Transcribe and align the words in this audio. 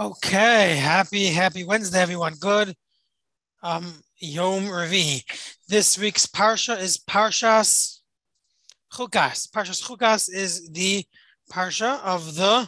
Okay, 0.00 0.76
happy 0.76 1.26
happy 1.26 1.62
Wednesday, 1.62 2.00
everyone. 2.00 2.32
Good. 2.40 2.74
Um, 3.62 3.92
Yom 4.16 4.62
Revi. 4.62 5.22
This 5.68 5.98
week's 5.98 6.24
parsha 6.24 6.80
is 6.80 6.96
Parshas 6.96 7.98
Chukas. 8.90 9.50
Parshas 9.50 9.86
Chukas 9.86 10.32
is 10.32 10.70
the 10.70 11.04
parsha 11.52 12.02
of 12.02 12.34
the 12.34 12.66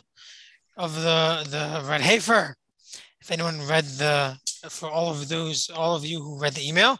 of 0.76 0.94
the 0.94 1.46
the 1.48 1.88
Red 1.88 2.02
Heifer. 2.02 2.54
If 3.22 3.30
anyone 3.30 3.66
read 3.66 3.84
the 3.84 4.36
for 4.68 4.90
all 4.90 5.10
of 5.10 5.26
those 5.30 5.70
all 5.70 5.96
of 5.96 6.04
you 6.04 6.20
who 6.20 6.38
read 6.38 6.52
the 6.52 6.68
email, 6.68 6.98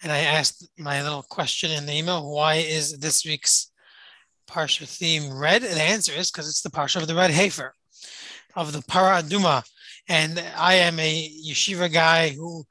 and 0.00 0.12
I 0.12 0.18
asked 0.18 0.68
my 0.78 1.02
little 1.02 1.24
question 1.24 1.72
in 1.72 1.86
the 1.86 1.94
email, 1.94 2.32
why 2.32 2.54
is 2.54 2.98
this 2.98 3.24
week's 3.24 3.72
parsha 4.48 4.86
theme 4.86 5.36
red? 5.36 5.64
And 5.64 5.74
the 5.74 5.82
answer 5.82 6.12
is 6.12 6.30
because 6.30 6.48
it's 6.48 6.62
the 6.62 6.70
parsha 6.70 7.00
of 7.02 7.08
the 7.08 7.16
Red 7.16 7.32
Heifer 7.32 7.74
of 8.56 8.72
the 8.72 8.82
Para 8.82 9.22
Aduma. 9.22 9.62
And 10.08 10.42
I 10.56 10.74
am 10.74 10.98
a 10.98 11.30
yeshiva 11.46 11.92
guy 11.92 12.30
who 12.30 12.64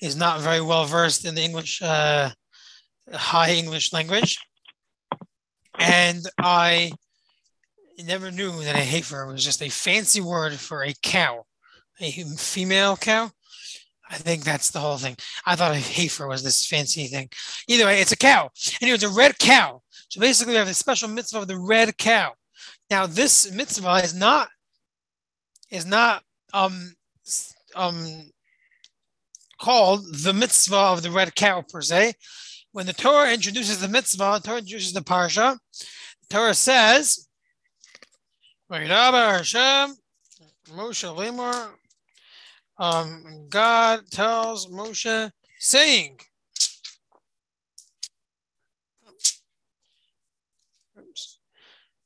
is 0.00 0.16
not 0.16 0.40
very 0.40 0.60
well 0.60 0.84
versed 0.84 1.24
in 1.24 1.34
the 1.34 1.42
English, 1.42 1.82
uh, 1.82 2.30
high 3.12 3.52
English 3.52 3.92
language. 3.92 4.38
And 5.78 6.22
I 6.38 6.92
never 8.04 8.30
knew 8.30 8.62
that 8.64 8.76
a 8.76 8.84
heifer 8.84 9.26
was 9.26 9.44
just 9.44 9.62
a 9.62 9.68
fancy 9.68 10.20
word 10.20 10.54
for 10.54 10.84
a 10.84 10.94
cow, 11.02 11.44
a 12.00 12.10
female 12.10 12.96
cow. 12.96 13.30
I 14.10 14.16
think 14.16 14.42
that's 14.42 14.70
the 14.70 14.80
whole 14.80 14.96
thing. 14.96 15.16
I 15.46 15.54
thought 15.54 15.70
a 15.70 15.76
heifer 15.76 16.26
was 16.26 16.42
this 16.42 16.66
fancy 16.66 17.06
thing. 17.06 17.28
Either 17.68 17.84
way, 17.84 18.00
it's 18.00 18.12
a 18.12 18.16
cow. 18.16 18.50
Anyway, 18.82 18.96
it's 18.96 19.04
a 19.04 19.08
red 19.08 19.38
cow. 19.38 19.82
So 20.08 20.20
basically, 20.20 20.54
we 20.54 20.58
have 20.58 20.68
a 20.68 20.74
special 20.74 21.08
mitzvah 21.08 21.42
of 21.42 21.48
the 21.48 21.58
red 21.58 21.96
cow. 21.96 22.32
Now, 22.90 23.06
this 23.06 23.52
mitzvah 23.52 24.00
is 24.02 24.12
not 24.12 24.48
is 25.70 25.86
not 25.86 26.22
um 26.52 26.94
um 27.74 28.30
called 29.60 30.04
the 30.22 30.32
mitzvah 30.32 30.76
of 30.76 31.02
the 31.02 31.10
red 31.10 31.34
cow 31.34 31.62
per 31.62 31.82
se. 31.82 32.14
When 32.72 32.86
the 32.86 32.92
Torah 32.92 33.32
introduces 33.32 33.80
the 33.80 33.88
mitzvah, 33.88 34.40
the 34.40 34.48
Torah 34.48 34.58
introduces 34.58 34.92
the 34.92 35.00
parsha. 35.00 35.58
The 36.28 36.34
Torah 36.34 36.54
says, 36.54 37.26
Moshe 40.70 41.04
um, 42.78 43.46
God 43.50 44.00
tells 44.10 44.66
Moshe, 44.68 45.30
saying, 45.58 46.18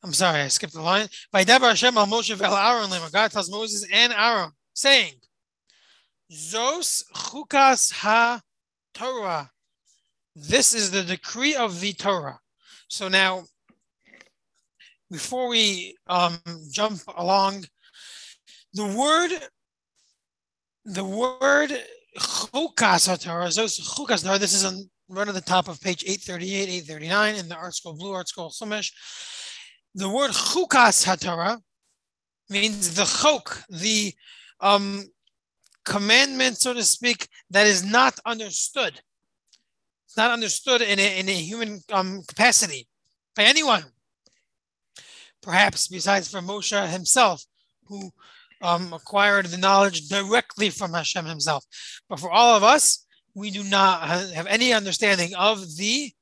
I'm 0.04 0.12
sorry, 0.12 0.42
I 0.42 0.48
skipped 0.48 0.74
the 0.74 0.82
line. 0.82 1.08
Vayedaber 1.34 1.70
Hashem 1.70 1.96
al 1.96 2.06
Moshe 2.06 2.34
vel 2.36 2.54
Aaron 2.54 2.90
God 3.10 3.30
tells 3.30 3.50
Moses 3.50 3.86
and 3.90 4.12
Aaron, 4.12 4.50
saying, 4.74 5.14
Zos 6.30 7.02
chukas 7.14 7.90
ha 7.90 8.42
Torah. 8.92 9.50
This 10.36 10.74
is 10.74 10.90
the 10.90 11.02
decree 11.02 11.54
of 11.54 11.80
the 11.80 11.94
Torah. 11.94 12.38
So 12.88 13.08
now, 13.08 13.44
before 15.10 15.48
we 15.48 15.96
um, 16.06 16.38
jump 16.70 17.00
along, 17.16 17.64
the 18.74 18.84
word, 18.84 19.30
the 20.84 21.04
word 21.04 21.70
chukas 22.18 23.24
Torah, 23.24 23.46
Zos 23.46 23.80
chukas 23.80 24.22
Torah. 24.22 24.38
This 24.38 24.52
is 24.52 24.66
on 24.66 24.90
right 25.08 25.28
at 25.28 25.34
the 25.34 25.40
top 25.40 25.68
of 25.68 25.80
page 25.80 26.04
838, 26.04 26.68
839 26.68 27.34
in 27.36 27.48
the 27.48 27.54
ArtScroll 27.54 27.98
Blue 27.98 28.12
ArtScroll 28.12 28.52
Chumash 28.52 28.90
the 29.94 30.08
word 30.08 30.32
chukas 30.32 31.04
haTorah 31.06 31.60
means 32.50 32.94
the 32.94 33.04
chok, 33.04 33.62
the 33.68 34.12
um, 34.60 35.04
commandment, 35.84 36.58
so 36.58 36.74
to 36.74 36.82
speak, 36.82 37.28
that 37.50 37.66
is 37.66 37.84
not 37.84 38.18
understood. 38.26 39.00
It's 40.06 40.16
not 40.16 40.30
understood 40.30 40.82
in 40.82 40.98
a, 40.98 41.20
in 41.20 41.28
a 41.28 41.32
human 41.32 41.80
um, 41.92 42.22
capacity 42.26 42.86
by 43.36 43.44
anyone. 43.44 43.84
Perhaps 45.42 45.88
besides 45.88 46.30
from 46.30 46.46
Moshe 46.46 46.88
himself, 46.88 47.44
who 47.86 48.10
um, 48.62 48.92
acquired 48.92 49.46
the 49.46 49.58
knowledge 49.58 50.08
directly 50.08 50.70
from 50.70 50.92
Hashem 50.92 51.26
himself. 51.26 51.64
But 52.08 52.18
for 52.18 52.30
all 52.30 52.56
of 52.56 52.62
us, 52.62 53.04
we 53.34 53.50
do 53.50 53.62
not 53.62 54.08
have 54.08 54.46
any 54.46 54.72
understanding 54.72 55.34
of 55.34 55.76
the 55.76 56.12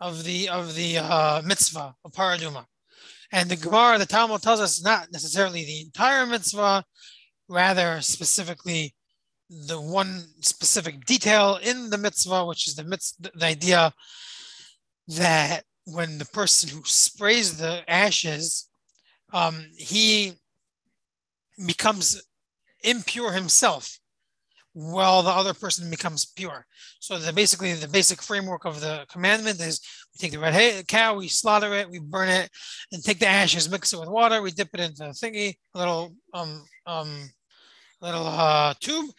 of 0.00 0.24
the 0.24 0.48
of 0.48 0.74
the 0.74 0.98
uh, 0.98 1.42
mitzvah 1.44 1.94
of 2.04 2.12
paraduma. 2.12 2.64
And 3.32 3.50
the 3.50 3.56
Gemara, 3.56 3.98
the 3.98 4.06
Talmud 4.06 4.42
tells 4.42 4.60
us 4.60 4.82
not 4.82 5.12
necessarily 5.12 5.64
the 5.64 5.82
entire 5.82 6.24
mitzvah, 6.26 6.84
rather 7.48 8.00
specifically 8.00 8.94
the 9.50 9.80
one 9.80 10.24
specific 10.40 11.04
detail 11.04 11.58
in 11.62 11.90
the 11.90 11.98
mitzvah, 11.98 12.44
which 12.44 12.66
is 12.66 12.74
the 12.74 12.84
mitzvah, 12.84 13.30
the 13.34 13.46
idea 13.46 13.92
that 15.08 15.64
when 15.84 16.18
the 16.18 16.26
person 16.26 16.68
who 16.68 16.82
sprays 16.84 17.56
the 17.56 17.82
ashes, 17.88 18.68
um, 19.32 19.66
he 19.76 20.32
becomes 21.66 22.22
impure 22.84 23.32
himself 23.32 23.98
while 24.74 25.22
the 25.22 25.30
other 25.30 25.54
person 25.54 25.90
becomes 25.90 26.24
pure. 26.24 26.66
So 27.00 27.18
the 27.18 27.32
basically 27.32 27.72
the 27.72 27.88
basic 27.88 28.22
framework 28.22 28.64
of 28.64 28.80
the 28.80 29.06
commandment 29.10 29.60
is 29.60 29.80
take 30.18 30.32
the 30.32 30.38
red 30.38 30.54
hay, 30.54 30.82
cow, 30.86 31.16
we 31.16 31.28
slaughter 31.28 31.74
it, 31.74 31.90
we 31.90 31.98
burn 31.98 32.28
it, 32.28 32.50
and 32.92 33.02
take 33.02 33.18
the 33.18 33.26
ashes, 33.26 33.70
mix 33.70 33.92
it 33.92 34.00
with 34.00 34.08
water, 34.08 34.42
we 34.42 34.50
dip 34.50 34.68
it 34.74 34.80
into 34.80 35.04
a 35.04 35.10
thingy, 35.10 35.54
a 35.74 35.78
little 35.78 36.14
um 36.34 36.64
um 36.86 37.30
little 38.00 38.26
uh 38.26 38.74
tube, 38.80 39.10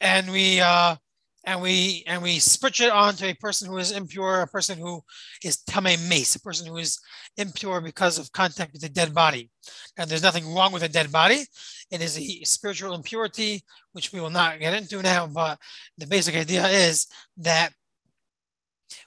and 0.00 0.30
we 0.30 0.60
uh 0.60 0.96
and 1.44 1.62
we 1.62 2.04
and 2.06 2.22
we 2.22 2.38
spritz 2.38 2.80
it 2.84 2.92
onto 2.92 3.24
a 3.24 3.34
person 3.34 3.68
who 3.68 3.78
is 3.78 3.92
impure, 3.92 4.42
a 4.42 4.46
person 4.46 4.78
who 4.78 5.02
is 5.42 5.58
tamei 5.58 5.96
meis, 6.08 6.34
a 6.36 6.40
person 6.40 6.66
who 6.66 6.76
is 6.76 6.98
impure 7.36 7.80
because 7.80 8.18
of 8.18 8.32
contact 8.32 8.72
with 8.72 8.84
a 8.84 8.88
dead 8.88 9.14
body. 9.14 9.50
And 9.96 10.08
there's 10.08 10.22
nothing 10.22 10.54
wrong 10.54 10.72
with 10.72 10.82
a 10.82 10.88
dead 10.88 11.10
body. 11.10 11.46
It 11.90 12.02
is 12.02 12.18
a 12.18 12.44
spiritual 12.44 12.94
impurity, 12.94 13.64
which 13.92 14.12
we 14.12 14.20
will 14.20 14.30
not 14.30 14.60
get 14.60 14.74
into 14.74 15.02
now. 15.02 15.26
But 15.26 15.58
the 15.96 16.06
basic 16.06 16.36
idea 16.36 16.66
is 16.66 17.06
that 17.38 17.72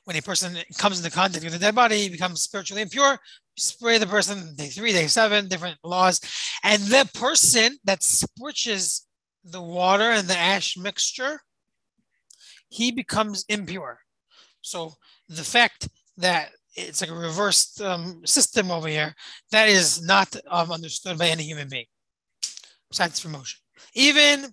when 0.06 0.18
a 0.18 0.22
person 0.22 0.58
comes 0.78 1.00
into 1.00 1.12
contact 1.12 1.44
with 1.44 1.56
a 1.56 1.60
dead 1.60 1.76
body, 1.76 1.98
he 1.98 2.10
becomes 2.10 2.42
spiritually 2.42 2.82
impure. 2.82 3.20
Spray 3.58 3.98
the 3.98 4.08
person 4.08 4.56
day 4.56 4.68
three, 4.68 4.92
day 4.92 5.08
seven, 5.08 5.48
different 5.48 5.78
laws, 5.84 6.20
and 6.64 6.82
the 6.84 7.10
person 7.14 7.78
that 7.84 8.00
spritches 8.00 9.02
the 9.44 9.62
water 9.62 10.06
and 10.12 10.28
the 10.28 10.38
ash 10.38 10.78
mixture 10.78 11.40
he 12.70 12.92
becomes 12.92 13.46
impure. 13.50 14.00
So 14.62 14.94
the 15.30 15.44
fact 15.44 15.90
that 16.18 16.50
it's 16.76 17.02
like 17.02 17.12
a 17.12 17.16
reversed 17.16 17.82
um, 17.82 18.22
system 18.26 18.72
over 18.72 18.88
here, 18.88 19.14
that 19.52 19.70
is 19.70 20.02
not 20.02 20.36
um, 20.50 20.72
understood 20.72 21.18
by 21.20 21.28
any 21.28 21.44
human 21.44 21.70
being, 21.70 21.86
besides 22.90 23.20
from 23.20 23.34
Moshe. 23.34 23.58
Even 23.94 24.52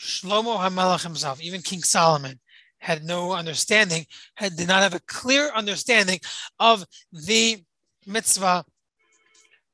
Shlomo 0.00 0.56
HaMelech 0.58 1.02
himself, 1.02 1.42
even 1.42 1.60
King 1.60 1.82
Solomon, 1.82 2.40
had 2.80 3.04
no 3.04 3.32
understanding, 3.32 4.06
had 4.34 4.56
did 4.56 4.68
not 4.68 4.82
have 4.82 4.94
a 4.94 5.00
clear 5.06 5.50
understanding 5.54 6.18
of 6.58 6.84
the 7.12 7.58
mitzvah 8.06 8.64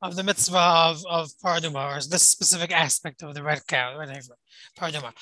of 0.02 0.14
the 0.14 0.22
mitzvah 0.22 0.58
of, 0.58 1.02
of 1.08 1.30
Paraduma, 1.42 1.96
or 1.96 2.08
this 2.08 2.22
specific 2.22 2.70
aspect 2.70 3.22
of 3.22 3.34
the 3.34 3.42
red 3.42 3.66
cow, 3.66 3.98
red 3.98 4.20
Paraduma. 4.78 5.12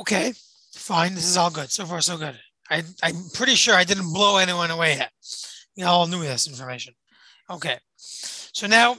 okay, 0.00 0.32
fine, 0.74 1.14
this 1.14 1.26
is 1.26 1.36
all 1.36 1.50
good. 1.50 1.70
So 1.70 1.84
far, 1.84 2.00
so 2.00 2.16
good. 2.16 2.38
I, 2.70 2.82
I'm 3.02 3.16
pretty 3.34 3.54
sure 3.54 3.74
I 3.74 3.84
didn't 3.84 4.12
blow 4.12 4.38
anyone 4.38 4.70
away 4.70 4.96
yet. 4.96 5.12
You 5.76 5.86
all 5.86 6.06
knew 6.06 6.22
this 6.22 6.48
information. 6.48 6.94
Okay, 7.50 7.78
so 7.96 8.66
now 8.66 8.96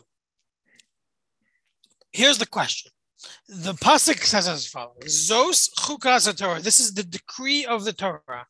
here's 2.12 2.38
the 2.38 2.46
question. 2.46 2.92
The 3.48 3.74
pasuk 3.74 4.24
says 4.24 4.48
as 4.48 4.68
follows: 4.68 4.96
Zos 5.06 5.70
chukas 5.78 6.36
Torah. 6.38 6.62
This 6.62 6.80
is 6.80 6.94
the 6.94 7.04
decree 7.04 7.66
of 7.66 7.86
the 7.86 7.94
Torah. 7.94 8.48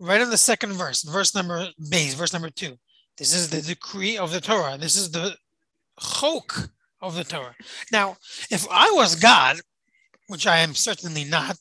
Right 0.00 0.20
in 0.20 0.30
the 0.30 0.38
second 0.38 0.72
verse, 0.72 1.02
verse 1.02 1.34
number 1.34 1.68
beis, 1.80 2.14
verse 2.14 2.32
number 2.32 2.50
two. 2.50 2.76
This 3.18 3.32
is 3.34 3.50
the 3.50 3.62
decree 3.62 4.18
of 4.18 4.32
the 4.32 4.40
Torah. 4.40 4.76
This 4.78 4.96
is 4.96 5.10
the 5.10 5.36
chok 6.00 6.70
of 7.00 7.14
the 7.14 7.24
Torah. 7.24 7.54
Now, 7.92 8.16
if 8.50 8.66
I 8.70 8.90
was 8.90 9.14
God, 9.14 9.60
which 10.32 10.46
I 10.46 10.58
am 10.58 10.74
certainly 10.74 11.24
not. 11.24 11.58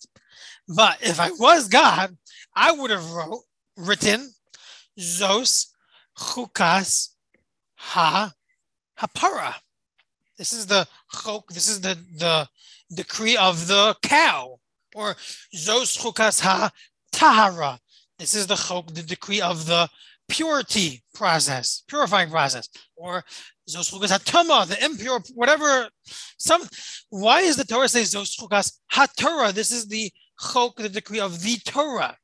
But 0.68 0.98
if 1.02 1.20
I 1.20 1.32
was 1.32 1.68
God, 1.68 2.16
I 2.56 2.72
would 2.72 2.90
have 2.90 3.12
wrote, 3.12 3.44
written 3.76 4.32
Zos 4.98 5.68
Chukas 6.18 7.10
Ha 7.76 8.32
Hapara. 9.00 9.56
This 10.38 10.54
is 10.54 10.66
the 10.66 10.88
chok, 11.14 11.48
this 11.50 11.70
is 11.70 11.82
the, 11.82 11.98
the 12.18 12.48
decree 12.94 13.38
of 13.38 13.68
the 13.68 13.96
cow. 14.02 14.60
Or 14.96 15.16
Zos 15.56 15.98
Chukas 15.98 16.42
Ha 16.42 16.70
Tahara. 17.12 17.80
This 18.20 18.36
is 18.36 18.48
the 18.48 18.56
chok, 18.56 18.88
the 18.94 19.04
decree 19.04 19.42
of 19.42 19.66
the 19.66 19.90
purity 20.32 21.04
process, 21.14 21.84
purifying 21.88 22.30
process, 22.30 22.70
or 22.96 23.24
Zoschukas 23.70 24.18
Hatama, 24.18 24.66
the 24.66 24.84
impure, 24.84 25.22
whatever. 25.36 25.90
Some 26.38 26.64
why 27.10 27.42
is 27.42 27.58
the 27.58 27.66
Torah 27.66 27.90
say 27.90 28.02
Zoschukas 28.02 28.80
Hatorah? 28.92 29.54
This 29.54 29.72
is 29.72 29.88
the 29.88 30.12
chok, 30.40 30.78
the 30.78 30.90
decree 30.90 31.20
of 31.20 31.42
the 31.42 31.58
Torah. 31.66 32.18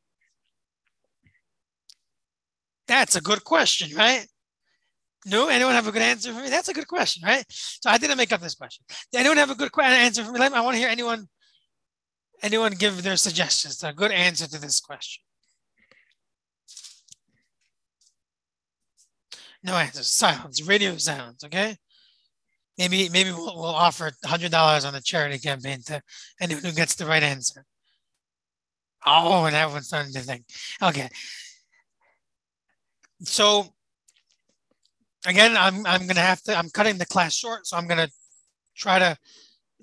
That's 2.88 3.18
a 3.18 3.22
good 3.22 3.44
question, 3.44 3.96
right? 3.96 4.26
No, 5.28 5.50
anyone 5.50 5.74
have 5.74 5.88
a 5.88 5.92
good 5.92 6.02
answer 6.02 6.34
for 6.34 6.42
me? 6.42 6.50
That's 6.50 6.70
a 6.70 6.74
good 6.74 6.88
question, 6.88 7.24
right? 7.26 7.44
So 7.50 7.90
I 7.90 7.98
didn't 7.98 8.18
make 8.18 8.32
up 8.32 8.40
this 8.40 8.56
question. 8.56 8.86
Did 9.12 9.20
anyone 9.20 9.38
have 9.38 9.52
a 9.52 9.56
good 9.56 9.72
answer 9.78 10.24
for 10.24 10.32
me? 10.32 10.40
I 10.40 10.62
want 10.62 10.76
to 10.76 10.80
hear 10.80 10.90
anyone 10.90 11.28
anyone 12.42 12.74
give 12.74 13.04
their 13.04 13.18
suggestions. 13.18 13.84
A 13.84 13.92
good 13.92 14.12
answer 14.12 14.48
to 14.48 14.62
this 14.62 14.80
question. 14.80 15.24
No 19.64 19.74
answers. 19.74 20.08
Silence. 20.08 20.62
Radio 20.62 20.96
silence. 20.98 21.44
Okay. 21.44 21.76
Maybe 22.78 23.10
maybe 23.10 23.32
we'll, 23.32 23.56
we'll 23.56 23.66
offer 23.66 24.12
hundred 24.24 24.52
dollars 24.52 24.86
on 24.86 24.94
the 24.94 25.02
charity 25.02 25.40
campaign 25.40 25.82
to 25.88 26.02
anyone 26.40 26.64
who 26.64 26.72
gets 26.72 26.96
the 26.96 27.06
right 27.06 27.24
answer. 27.24 27.66
Oh, 29.06 29.46
and 29.46 29.56
everyone's 29.56 29.88
starting 29.88 30.14
to 30.14 30.20
think. 30.22 30.46
Okay. 30.82 31.10
So 33.24 33.74
again, 35.26 35.56
I'm 35.58 35.86
I'm 35.86 36.08
gonna 36.08 36.22
have 36.22 36.42
to. 36.44 36.56
I'm 36.56 36.70
cutting 36.70 36.98
the 36.98 37.06
class 37.06 37.34
short, 37.34 37.68
so 37.68 37.78
I'm 37.78 37.88
gonna 37.88 38.10
try 38.76 39.00
to 39.00 39.18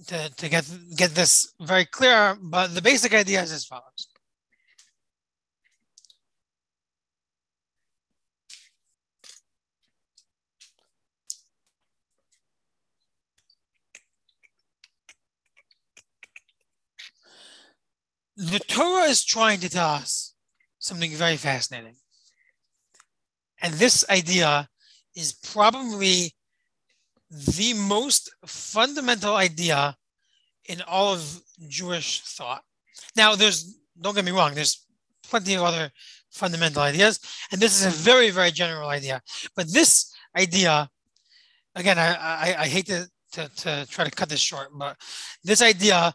to, 0.06 0.30
to 0.36 0.48
get 0.48 0.70
get 0.96 1.10
this 1.14 1.52
very 1.60 1.84
clear. 1.84 2.36
But 2.40 2.74
the 2.74 2.82
basic 2.82 3.14
idea 3.14 3.42
is 3.42 3.52
as 3.52 3.64
follows. 3.64 4.08
the 18.36 18.58
Torah 18.58 19.04
is 19.04 19.24
trying 19.24 19.60
to 19.60 19.68
tell 19.68 19.90
us 19.90 20.34
something 20.78 21.10
very 21.12 21.36
fascinating. 21.36 21.96
And 23.62 23.74
this 23.74 24.04
idea 24.10 24.68
is 25.14 25.32
probably 25.32 26.34
the 27.30 27.74
most 27.74 28.30
fundamental 28.46 29.34
idea 29.34 29.96
in 30.66 30.82
all 30.82 31.14
of 31.14 31.42
Jewish 31.68 32.20
thought. 32.22 32.62
Now, 33.16 33.34
there's, 33.34 33.78
don't 34.00 34.14
get 34.14 34.24
me 34.24 34.32
wrong, 34.32 34.54
there's 34.54 34.86
plenty 35.28 35.54
of 35.54 35.62
other 35.62 35.90
fundamental 36.30 36.82
ideas, 36.82 37.20
and 37.52 37.60
this 37.60 37.80
is 37.80 37.86
a 37.86 37.90
very, 37.90 38.30
very 38.30 38.50
general 38.50 38.88
idea. 38.88 39.22
But 39.54 39.72
this 39.72 40.12
idea, 40.36 40.88
again, 41.74 41.98
I, 41.98 42.14
I, 42.14 42.54
I 42.60 42.66
hate 42.66 42.86
to, 42.86 43.08
to, 43.32 43.48
to 43.56 43.86
try 43.88 44.04
to 44.04 44.10
cut 44.10 44.28
this 44.28 44.40
short, 44.40 44.68
but 44.74 44.96
this 45.42 45.62
idea 45.62 46.14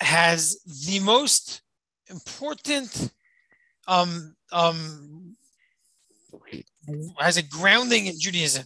has 0.00 0.60
the 0.86 1.00
most 1.00 1.62
important 2.08 3.10
um, 3.86 4.34
um, 4.50 5.36
has 7.18 7.36
a 7.36 7.42
grounding 7.42 8.06
in 8.06 8.18
Judaism. 8.18 8.64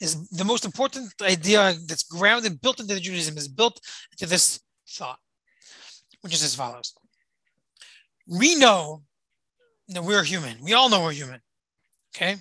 Is 0.00 0.28
the 0.30 0.44
most 0.44 0.64
important 0.64 1.12
idea 1.22 1.74
that's 1.86 2.02
grounded, 2.02 2.60
built 2.60 2.80
into 2.80 2.98
Judaism, 2.98 3.38
is 3.38 3.48
built 3.48 3.80
into 4.10 4.26
this 4.26 4.60
thought, 4.88 5.18
which 6.20 6.34
is 6.34 6.42
as 6.42 6.54
follows. 6.54 6.94
We 8.26 8.56
know 8.56 9.02
that 9.88 10.02
we're 10.02 10.24
human. 10.24 10.56
We 10.62 10.72
all 10.72 10.88
know 10.88 11.02
we're 11.02 11.12
human. 11.12 11.40
Okay. 12.14 12.36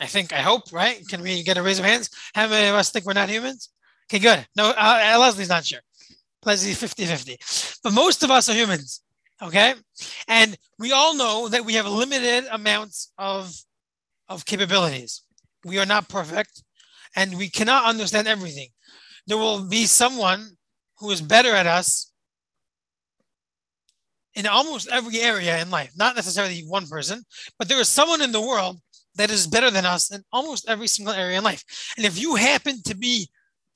I 0.00 0.06
think, 0.06 0.32
I 0.32 0.40
hope, 0.40 0.72
right? 0.72 1.06
Can 1.08 1.22
we 1.22 1.42
get 1.42 1.56
a 1.56 1.62
raise 1.62 1.78
of 1.78 1.84
hands? 1.84 2.10
How 2.34 2.48
many 2.48 2.68
of 2.68 2.74
us 2.74 2.90
think 2.90 3.04
we're 3.04 3.12
not 3.12 3.28
humans? 3.28 3.70
Okay, 4.10 4.20
good. 4.20 4.46
No, 4.56 4.70
uh, 4.70 5.16
Leslie's 5.18 5.48
not 5.48 5.66
sure. 5.66 5.80
Leslie 6.44 6.72
50 6.72 7.04
50. 7.04 7.36
But 7.82 7.92
most 7.92 8.22
of 8.22 8.30
us 8.30 8.48
are 8.48 8.54
humans. 8.54 9.02
Okay. 9.42 9.74
And 10.26 10.56
we 10.78 10.92
all 10.92 11.14
know 11.14 11.48
that 11.48 11.64
we 11.64 11.74
have 11.74 11.86
limited 11.86 12.44
amounts 12.50 13.12
of 13.18 13.52
of 14.28 14.44
capabilities. 14.44 15.22
We 15.64 15.78
are 15.78 15.86
not 15.86 16.08
perfect 16.08 16.62
and 17.16 17.36
we 17.36 17.48
cannot 17.48 17.84
understand 17.84 18.28
everything. 18.28 18.68
There 19.26 19.36
will 19.36 19.68
be 19.68 19.86
someone 19.86 20.56
who 20.98 21.10
is 21.10 21.20
better 21.20 21.54
at 21.54 21.66
us 21.66 22.12
in 24.34 24.46
almost 24.46 24.88
every 24.92 25.20
area 25.20 25.60
in 25.60 25.70
life, 25.70 25.92
not 25.96 26.16
necessarily 26.16 26.60
one 26.60 26.86
person, 26.86 27.24
but 27.58 27.68
there 27.68 27.80
is 27.80 27.88
someone 27.88 28.22
in 28.22 28.32
the 28.32 28.40
world 28.40 28.78
that 29.16 29.30
is 29.30 29.46
better 29.46 29.70
than 29.70 29.84
us 29.84 30.12
in 30.12 30.22
almost 30.32 30.68
every 30.68 30.86
single 30.86 31.14
area 31.14 31.38
in 31.38 31.44
life. 31.44 31.64
And 31.96 32.06
if 32.06 32.20
you 32.20 32.36
happen 32.36 32.82
to 32.84 32.96
be 32.96 33.28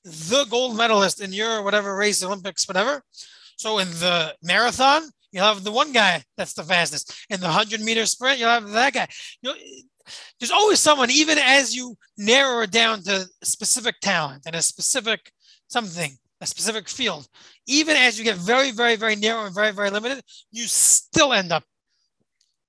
the 0.04 0.46
gold 0.48 0.76
medalist 0.76 1.20
in 1.20 1.32
your 1.32 1.62
whatever 1.62 1.96
race, 1.96 2.22
Olympics, 2.22 2.66
whatever, 2.68 3.02
so 3.56 3.78
in 3.78 3.88
the 3.88 4.34
marathon, 4.42 5.02
you'll 5.32 5.44
have 5.44 5.64
the 5.64 5.72
one 5.72 5.92
guy 5.92 6.22
that's 6.36 6.54
the 6.54 6.62
fastest. 6.62 7.26
In 7.28 7.40
the 7.40 7.46
100 7.46 7.80
meter 7.80 8.06
sprint, 8.06 8.38
you'll 8.38 8.48
have 8.48 8.68
that 8.70 8.92
guy. 8.92 9.08
You'll, 9.40 9.54
there's 10.38 10.50
always 10.50 10.80
someone, 10.80 11.10
even 11.10 11.38
as 11.38 11.74
you 11.74 11.96
narrow 12.18 12.62
it 12.62 12.70
down 12.70 13.02
to 13.04 13.26
specific 13.42 13.96
talent 14.00 14.42
and 14.46 14.54
a 14.54 14.62
specific 14.62 15.32
something, 15.68 16.16
a 16.40 16.46
specific 16.46 16.88
field, 16.88 17.26
even 17.66 17.96
as 17.96 18.18
you 18.18 18.24
get 18.24 18.36
very, 18.36 18.70
very, 18.70 18.96
very 18.96 19.16
narrow 19.16 19.46
and 19.46 19.54
very, 19.54 19.72
very 19.72 19.90
limited, 19.90 20.22
you 20.50 20.64
still 20.64 21.32
end 21.32 21.52
up 21.52 21.64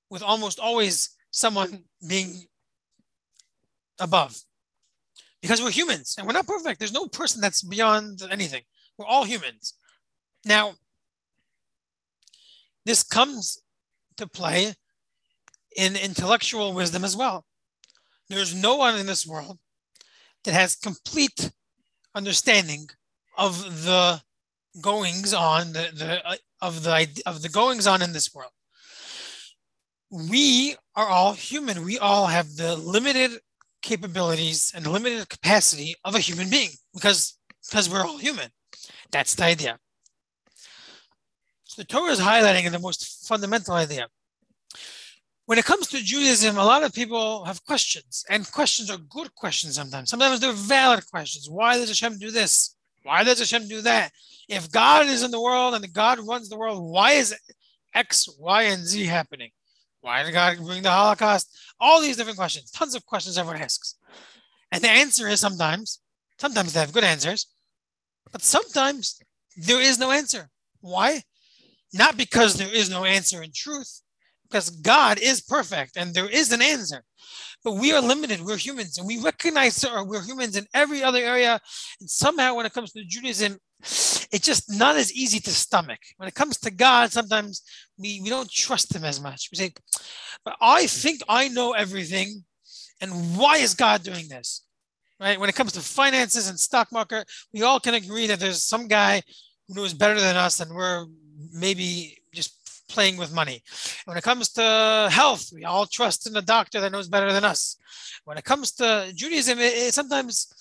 with 0.09 0.23
almost 0.23 0.59
always 0.59 1.09
someone 1.31 1.83
being 2.07 2.43
above 3.99 4.39
because 5.41 5.61
we're 5.61 5.71
humans 5.71 6.15
and 6.17 6.25
we're 6.25 6.33
not 6.33 6.47
perfect. 6.47 6.79
There's 6.79 6.93
no 6.93 7.07
person 7.07 7.41
that's 7.41 7.61
beyond 7.61 8.21
anything. 8.31 8.61
We're 8.97 9.05
all 9.05 9.25
humans. 9.25 9.73
Now, 10.45 10.73
this 12.85 13.03
comes 13.03 13.59
to 14.17 14.27
play 14.27 14.73
in 15.75 15.95
intellectual 15.95 16.73
wisdom 16.73 17.03
as 17.03 17.15
well. 17.15 17.45
There's 18.29 18.55
no 18.55 18.75
one 18.75 18.97
in 18.97 19.05
this 19.05 19.27
world 19.27 19.59
that 20.43 20.53
has 20.53 20.75
complete 20.75 21.51
understanding 22.15 22.89
of 23.37 23.83
the 23.85 24.21
goings 24.81 25.33
on 25.33 25.73
the, 25.73 25.89
the 25.93 26.27
uh, 26.27 26.35
of 26.61 26.83
the 26.83 27.21
of 27.25 27.41
the 27.41 27.49
goings 27.49 27.87
on 27.87 28.01
in 28.01 28.13
this 28.13 28.33
world. 28.33 28.51
We 30.09 30.75
are 30.95 31.07
all 31.07 31.33
human. 31.33 31.83
We 31.83 31.97
all 31.97 32.27
have 32.27 32.55
the 32.55 32.75
limited 32.75 33.39
capabilities 33.81 34.71
and 34.75 34.87
limited 34.87 35.27
capacity 35.29 35.95
of 36.05 36.15
a 36.15 36.19
human 36.19 36.49
being 36.49 36.69
because 36.93 37.37
because 37.69 37.89
we're 37.89 38.05
all 38.05 38.17
human. 38.17 38.49
That's 39.11 39.35
the 39.35 39.45
idea. 39.45 39.79
So 41.65 41.81
the 41.81 41.87
Torah 41.87 42.11
is 42.11 42.19
highlighting 42.19 42.69
the 42.71 42.79
most 42.79 43.27
fundamental 43.27 43.73
idea 43.73 44.07
when 45.45 45.57
it 45.57 45.65
comes 45.65 45.87
to 45.87 46.03
Judaism, 46.03 46.57
a 46.57 46.63
lot 46.63 46.83
of 46.83 46.93
people 46.93 47.43
have 47.45 47.63
questions, 47.65 48.23
and 48.29 48.49
questions 48.51 48.89
are 48.89 48.97
good 48.97 49.33
questions 49.35 49.75
sometimes. 49.75 50.09
Sometimes 50.09 50.39
they're 50.39 50.53
valid 50.53 51.05
questions. 51.09 51.49
Why 51.49 51.77
does 51.77 51.89
Hashem 51.89 52.17
do 52.17 52.31
this? 52.31 52.75
Why 53.03 53.23
does 53.23 53.39
Hashem 53.39 53.67
do 53.67 53.81
that? 53.81 54.11
If 54.47 54.71
God 54.71 55.07
is 55.07 55.23
in 55.23 55.31
the 55.31 55.41
world 55.41 55.73
and 55.73 55.93
God 55.93 56.19
runs 56.19 56.49
the 56.49 56.57
world, 56.57 56.81
why 56.81 57.13
is 57.13 57.35
X, 57.93 58.29
Y, 58.39 58.63
and 58.63 58.85
Z 58.85 59.05
happening? 59.05 59.51
Why 60.01 60.23
did 60.23 60.33
God 60.33 60.57
bring 60.57 60.83
the 60.83 60.91
Holocaust? 60.91 61.49
All 61.79 62.01
these 62.01 62.17
different 62.17 62.37
questions, 62.37 62.71
tons 62.71 62.95
of 62.95 63.05
questions 63.05 63.37
everyone 63.37 63.61
asks. 63.61 63.95
And 64.71 64.83
the 64.83 64.89
answer 64.89 65.27
is 65.27 65.39
sometimes, 65.39 65.99
sometimes 66.37 66.73
they 66.73 66.79
have 66.79 66.93
good 66.93 67.03
answers, 67.03 67.47
but 68.31 68.41
sometimes 68.41 69.19
there 69.57 69.81
is 69.81 69.99
no 69.99 70.11
answer. 70.11 70.49
Why? 70.81 71.21
Not 71.93 72.17
because 72.17 72.55
there 72.55 72.73
is 72.73 72.89
no 72.89 73.05
answer 73.05 73.43
in 73.43 73.51
truth, 73.53 74.01
because 74.53 74.69
God 74.69 75.17
is 75.17 75.41
perfect 75.41 75.97
and 75.97 76.13
there 76.13 76.29
is 76.29 76.51
an 76.51 76.61
answer. 76.61 77.03
But 77.63 77.73
we 77.73 77.91
are 77.91 78.01
limited. 78.01 78.39
We're 78.39 78.57
humans 78.57 78.99
and 78.99 79.07
we 79.07 79.19
recognize 79.19 79.77
that 79.77 80.05
we're 80.05 80.21
humans 80.21 80.55
in 80.55 80.67
every 80.75 81.01
other 81.01 81.17
area. 81.17 81.59
And 81.99 82.07
somehow, 82.07 82.53
when 82.53 82.67
it 82.67 82.73
comes 82.73 82.91
to 82.91 83.03
Judaism, 83.03 83.57
it's 83.81 84.45
just 84.45 84.69
not 84.69 84.95
as 84.95 85.11
easy 85.11 85.39
to 85.39 85.49
stomach. 85.49 85.97
When 86.17 86.27
it 86.27 86.35
comes 86.35 86.59
to 86.59 86.71
God, 86.71 87.11
sometimes 87.11 87.63
we, 87.97 88.21
we 88.21 88.29
don't 88.29 88.51
trust 88.51 88.95
Him 88.95 89.03
as 89.03 89.19
much. 89.19 89.49
We 89.51 89.57
say, 89.57 89.73
but 90.45 90.55
I 90.61 90.85
think 90.85 91.21
I 91.27 91.47
know 91.47 91.71
everything. 91.71 92.43
And 93.01 93.35
why 93.35 93.57
is 93.57 93.73
God 93.73 94.03
doing 94.03 94.27
this? 94.27 94.65
Right? 95.19 95.39
When 95.39 95.49
it 95.49 95.55
comes 95.55 95.71
to 95.73 95.79
finances 95.79 96.47
and 96.47 96.59
stock 96.59 96.91
market, 96.91 97.27
we 97.53 97.63
all 97.63 97.79
can 97.79 97.95
agree 97.95 98.27
that 98.27 98.39
there's 98.39 98.63
some 98.63 98.87
guy 98.87 99.23
who 99.67 99.73
knows 99.73 99.95
better 99.95 100.19
than 100.19 100.35
us 100.35 100.59
and 100.59 100.75
we're 100.75 101.07
maybe 101.51 102.22
playing 102.93 103.17
with 103.17 103.33
money. 103.33 103.61
When 104.05 104.17
it 104.17 104.23
comes 104.23 104.49
to 104.53 105.09
health, 105.11 105.49
we 105.53 105.65
all 105.65 105.85
trust 105.85 106.27
in 106.27 106.35
a 106.37 106.41
doctor 106.41 106.79
that 106.79 106.91
knows 106.91 107.09
better 107.09 107.33
than 107.33 107.43
us. 107.43 107.77
When 108.25 108.37
it 108.37 108.45
comes 108.45 108.71
to 108.73 109.11
Judaism, 109.15 109.59
it, 109.59 109.73
it 109.73 109.93
sometimes 109.93 110.53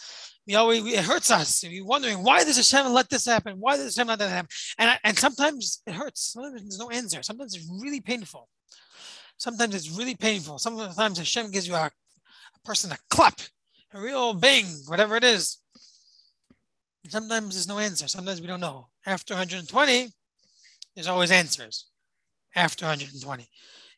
we 0.46 0.54
always 0.54 0.84
it 0.84 1.04
hurts 1.04 1.30
us. 1.30 1.62
We're 1.62 1.84
wondering 1.84 2.22
why 2.24 2.44
does 2.44 2.56
Hashem 2.56 2.92
let 2.92 3.08
this 3.08 3.26
happen? 3.26 3.56
Why 3.60 3.76
does 3.76 3.94
Hashem 3.94 4.08
let 4.08 4.18
that 4.18 4.30
happen? 4.30 4.48
And 4.78 4.98
and 5.04 5.18
sometimes 5.18 5.82
it 5.86 5.94
hurts. 5.94 6.32
Sometimes 6.32 6.62
there's 6.62 6.78
no 6.78 6.90
answer. 6.90 7.22
Sometimes 7.22 7.54
it's 7.54 7.68
really 7.80 8.00
painful. 8.00 8.48
Sometimes 9.36 9.74
it's 9.74 9.90
really 9.90 10.14
painful. 10.14 10.58
Sometimes 10.58 11.18
Hashem 11.18 11.50
gives 11.50 11.66
you 11.68 11.74
a, 11.74 11.86
a 11.86 12.60
person 12.64 12.92
a 12.92 12.98
clap, 13.10 13.40
a 13.92 14.00
real 14.00 14.34
bang, 14.34 14.66
whatever 14.86 15.16
it 15.16 15.24
is. 15.24 15.58
Sometimes 17.08 17.54
there's 17.54 17.68
no 17.68 17.78
answer. 17.78 18.06
Sometimes 18.08 18.40
we 18.40 18.46
don't 18.46 18.60
know. 18.60 18.86
After 19.04 19.34
120, 19.34 20.12
there's 20.94 21.08
always 21.08 21.32
answers. 21.32 21.86
After 22.54 22.84
120. 22.84 23.48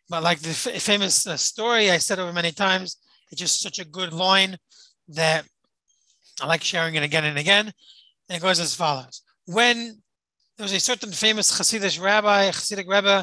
But 0.09 0.23
like 0.23 0.41
the 0.41 0.51
f- 0.51 0.83
famous 0.83 1.27
uh, 1.27 1.37
story 1.37 1.91
I 1.91 1.99
said 1.99 2.19
over 2.19 2.33
many 2.33 2.53
times, 2.53 2.99
it's 3.31 3.41
just 3.41 3.61
such 3.61 3.79
a 3.79 3.85
good 3.85 4.13
line 4.13 4.57
that 5.09 5.45
I 6.41 6.47
like 6.47 6.63
sharing 6.63 6.95
it 6.95 7.03
again 7.03 7.25
and 7.25 7.39
again. 7.39 7.73
And 8.29 8.37
it 8.37 8.43
goes 8.43 8.61
as 8.61 8.75
follows. 8.75 9.23
When 9.47 10.03
there 10.57 10.65
was 10.65 10.73
a 10.73 10.81
certain 10.81 11.13
famous 11.13 11.51
Hasidic 11.59 12.01
rabbi, 12.01 12.51
Hasidic 12.51 12.89
rabbi, 12.89 13.23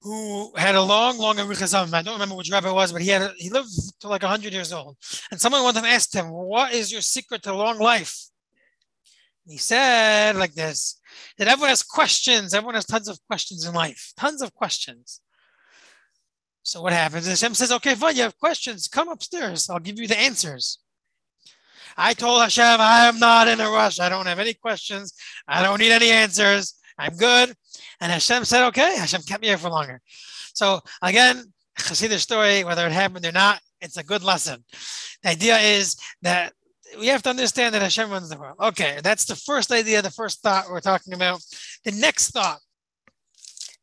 who 0.00 0.52
had 0.56 0.74
a 0.74 0.82
long, 0.82 1.16
long 1.16 1.36
Arichazam. 1.36 1.94
I 1.94 2.02
don't 2.02 2.14
remember 2.14 2.34
which 2.34 2.50
rabbi 2.50 2.68
it 2.68 2.74
was, 2.74 2.92
but 2.92 3.00
he 3.00 3.08
had 3.08 3.22
a, 3.22 3.32
he 3.38 3.48
lived 3.48 3.70
to 4.00 4.08
like 4.08 4.22
100 4.22 4.52
years 4.52 4.70
old. 4.70 4.98
And 5.30 5.40
someone 5.40 5.62
one 5.62 5.72
time 5.72 5.86
asked 5.86 6.14
him, 6.14 6.30
What 6.30 6.74
is 6.74 6.92
your 6.92 7.00
secret 7.00 7.42
to 7.44 7.54
long 7.54 7.78
life? 7.78 8.14
he 9.46 9.58
said 9.58 10.36
like 10.36 10.54
this 10.54 11.00
that 11.38 11.48
everyone 11.48 11.70
has 11.70 11.82
questions. 11.82 12.54
Everyone 12.54 12.74
has 12.74 12.86
tons 12.86 13.08
of 13.08 13.18
questions 13.26 13.66
in 13.66 13.74
life, 13.74 14.12
tons 14.16 14.42
of 14.42 14.54
questions. 14.54 15.20
So 16.62 16.80
what 16.80 16.92
happens? 16.92 17.26
Hashem 17.26 17.54
says, 17.54 17.72
okay, 17.72 17.94
fine, 17.94 18.16
you 18.16 18.22
have 18.22 18.38
questions. 18.38 18.88
Come 18.88 19.08
upstairs. 19.08 19.68
I'll 19.68 19.78
give 19.78 19.98
you 19.98 20.06
the 20.06 20.18
answers. 20.18 20.78
I 21.96 22.14
told 22.14 22.40
Hashem, 22.40 22.80
I 22.80 23.06
am 23.06 23.18
not 23.18 23.48
in 23.48 23.60
a 23.60 23.68
rush. 23.70 24.00
I 24.00 24.08
don't 24.08 24.26
have 24.26 24.38
any 24.38 24.54
questions. 24.54 25.12
I 25.46 25.62
don't 25.62 25.78
need 25.78 25.92
any 25.92 26.10
answers. 26.10 26.74
I'm 26.98 27.16
good. 27.16 27.54
And 28.00 28.10
Hashem 28.10 28.44
said, 28.44 28.66
okay. 28.68 28.96
Hashem 28.96 29.22
kept 29.22 29.42
me 29.42 29.48
here 29.48 29.58
for 29.58 29.68
longer. 29.68 30.00
So 30.54 30.80
again, 31.02 31.52
Hasidic 31.78 32.20
story, 32.20 32.64
whether 32.64 32.86
it 32.86 32.92
happened 32.92 33.26
or 33.26 33.32
not, 33.32 33.60
it's 33.80 33.96
a 33.96 34.04
good 34.04 34.22
lesson. 34.22 34.64
The 35.22 35.30
idea 35.30 35.58
is 35.58 35.96
that 36.22 36.52
we 36.98 37.06
have 37.08 37.22
to 37.22 37.30
understand 37.30 37.74
that 37.74 37.82
Hashem 37.82 38.10
runs 38.10 38.28
the 38.28 38.38
world. 38.38 38.56
Okay, 38.60 39.00
that's 39.02 39.24
the 39.24 39.36
first 39.36 39.72
idea, 39.72 40.02
the 40.02 40.10
first 40.10 40.42
thought 40.42 40.70
we're 40.70 40.80
talking 40.80 41.14
about. 41.14 41.40
The 41.84 41.92
next 41.92 42.30
thought 42.30 42.58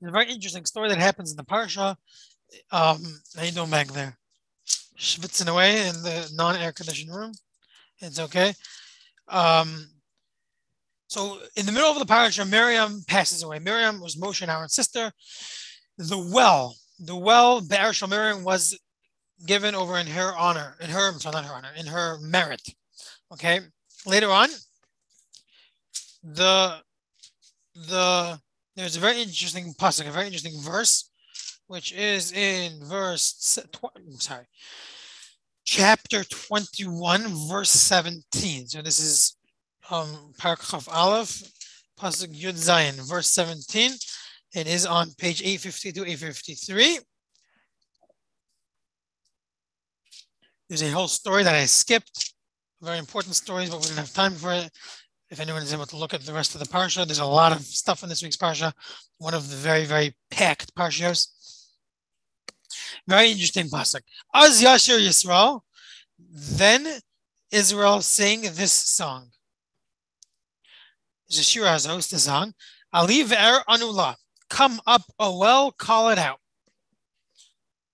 is 0.02 0.08
a 0.08 0.12
very 0.12 0.30
interesting 0.30 0.66
story 0.66 0.90
that 0.90 0.98
happens 0.98 1.32
in 1.32 1.38
the 1.38 1.44
Parsha. 1.44 1.96
Um, 2.72 3.22
how 3.36 3.44
you 3.44 3.52
doing 3.52 3.70
back 3.70 3.88
there? 3.88 4.18
Schwitzing 4.98 5.48
away 5.48 5.88
in 5.88 5.94
the 6.04 6.32
non-air 6.34 6.72
conditioned 6.72 7.14
room. 7.14 7.34
It's 8.00 8.20
okay. 8.20 8.54
Um, 9.28 9.88
so 11.08 11.40
in 11.56 11.66
the 11.66 11.72
middle 11.72 11.92
of 11.92 12.00
the 12.00 12.06
Parsha, 12.06 12.50
Miriam 12.50 13.04
passes 13.08 13.44
away. 13.44 13.60
Miriam 13.60 14.00
was 14.00 14.16
Moshe 14.16 14.42
and 14.42 14.52
Aaron's 14.52 14.74
sister. 14.74 15.12
The 15.98 16.18
well, 16.18 16.76
the 17.00 17.16
well, 17.16 17.62
Be'er 17.62 17.94
Miriam 18.08 18.44
was 18.44 18.78
given 19.46 19.76
over 19.76 19.98
in 19.98 20.08
her 20.08 20.36
honor, 20.36 20.78
in 20.80 20.90
her, 20.90 21.12
sorry, 21.20 21.34
not 21.34 21.46
her 21.46 21.54
honor, 21.54 21.72
in 21.78 21.88
her 21.88 22.20
merit. 22.22 22.62
Okay. 23.32 23.62
Later 24.06 24.30
on, 24.30 24.50
the 26.24 26.82
the 27.76 28.40
there's 28.76 28.98
a 28.98 29.00
very 29.00 29.22
interesting 29.22 29.74
pasuk, 29.74 30.08
a 30.08 30.12
very 30.12 30.26
interesting 30.26 30.60
verse, 30.60 31.10
which 31.68 31.94
is 31.94 32.34
in 32.34 32.84
verse 32.84 33.60
sorry, 34.20 34.46
chapter 35.64 36.24
21, 36.26 37.24
verse 37.48 37.70
17. 37.70 38.68
So 38.68 38.82
this 38.82 39.00
is 39.00 39.38
um 39.90 40.34
paragraph 40.38 40.90
Aleph, 40.92 41.42
pasuk 42.00 42.36
Yud 42.36 42.56
Zayin, 42.56 43.08
verse 43.08 43.28
17. 43.28 43.92
It 44.54 44.68
is 44.68 44.86
on 44.86 45.12
page 45.18 45.42
850 45.42 45.92
to 45.94 46.02
853. 46.02 47.00
There's 50.68 50.82
a 50.82 50.92
whole 50.92 51.08
story 51.08 51.44
that 51.44 51.56
I 51.56 51.66
skipped 51.66 52.34
very 52.82 52.98
important 52.98 53.36
stories, 53.36 53.70
but 53.70 53.80
we 53.80 53.88
don't 53.88 53.98
have 53.98 54.14
time 54.14 54.34
for 54.34 54.52
it. 54.52 54.70
If 55.30 55.40
anyone 55.40 55.62
is 55.62 55.74
able 55.74 55.86
to 55.86 55.96
look 55.96 56.14
at 56.14 56.22
the 56.22 56.34
rest 56.34 56.56
of 56.56 56.60
the 56.60 56.68
parsha, 56.68 57.06
there's 57.06 57.20
a 57.20 57.26
lot 57.26 57.54
of 57.54 57.62
stuff 57.62 58.04
in 58.04 58.10
this 58.10 58.22
week's 58.22 58.36
parsha. 58.36 58.74
One 59.18 59.34
of 59.34 59.50
the 59.50 59.56
very, 59.56 59.86
very 59.86 60.16
packed 60.30 60.76
parshas. 60.76 61.28
Very 63.08 63.32
interesting 63.32 63.68
pasuk. 63.68 64.02
Az 64.34 64.62
Yashir 64.62 65.00
Yisrael. 65.00 65.62
Then 66.20 67.00
Israel 67.52 68.02
sang 68.02 68.42
this 68.42 68.74
song. 68.74 69.30
It's 71.28 71.40
a 71.40 71.44
shir 71.44 71.64
hazos, 71.64 72.10
the 72.10 72.20
song. 72.20 72.54
Ali 72.92 73.24
ve'er 73.24 73.64
anula. 73.70 74.16
Come 74.50 74.82
up 74.86 75.04
a 75.18 75.32
well, 75.32 75.72
call 75.72 76.10
it 76.10 76.18
out. 76.18 76.41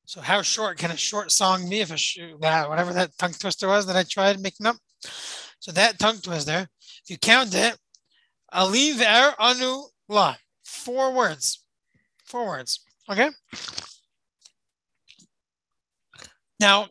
So 0.08 0.22
how 0.22 0.42
short 0.42 0.78
can 0.78 0.92
a 0.92 0.96
short 0.96 1.34
song 1.34 1.70
be 1.70 1.82
if 1.82 1.92
a 1.92 1.98
sh- 1.98 2.20
that 2.40 2.70
whatever 2.70 2.94
that 2.94 3.18
tongue 3.18 3.34
twister 3.34 3.68
was 3.68 3.86
that 3.88 3.98
I 3.98 4.04
tried 4.04 4.40
making 4.40 4.66
up? 4.66 4.78
So 5.60 5.74
that 5.74 6.00
tongue 6.00 6.20
twister, 6.20 6.70
if 7.04 7.10
you 7.10 7.18
count 7.18 7.54
it, 7.54 7.78
Ali 8.54 8.94
ver 8.94 9.36
anu 9.38 9.84
la, 10.08 10.38
four 10.64 11.14
words, 11.14 11.66
four 12.26 12.48
words. 12.48 12.80
Okay. 13.12 13.30
Now, 16.58 16.88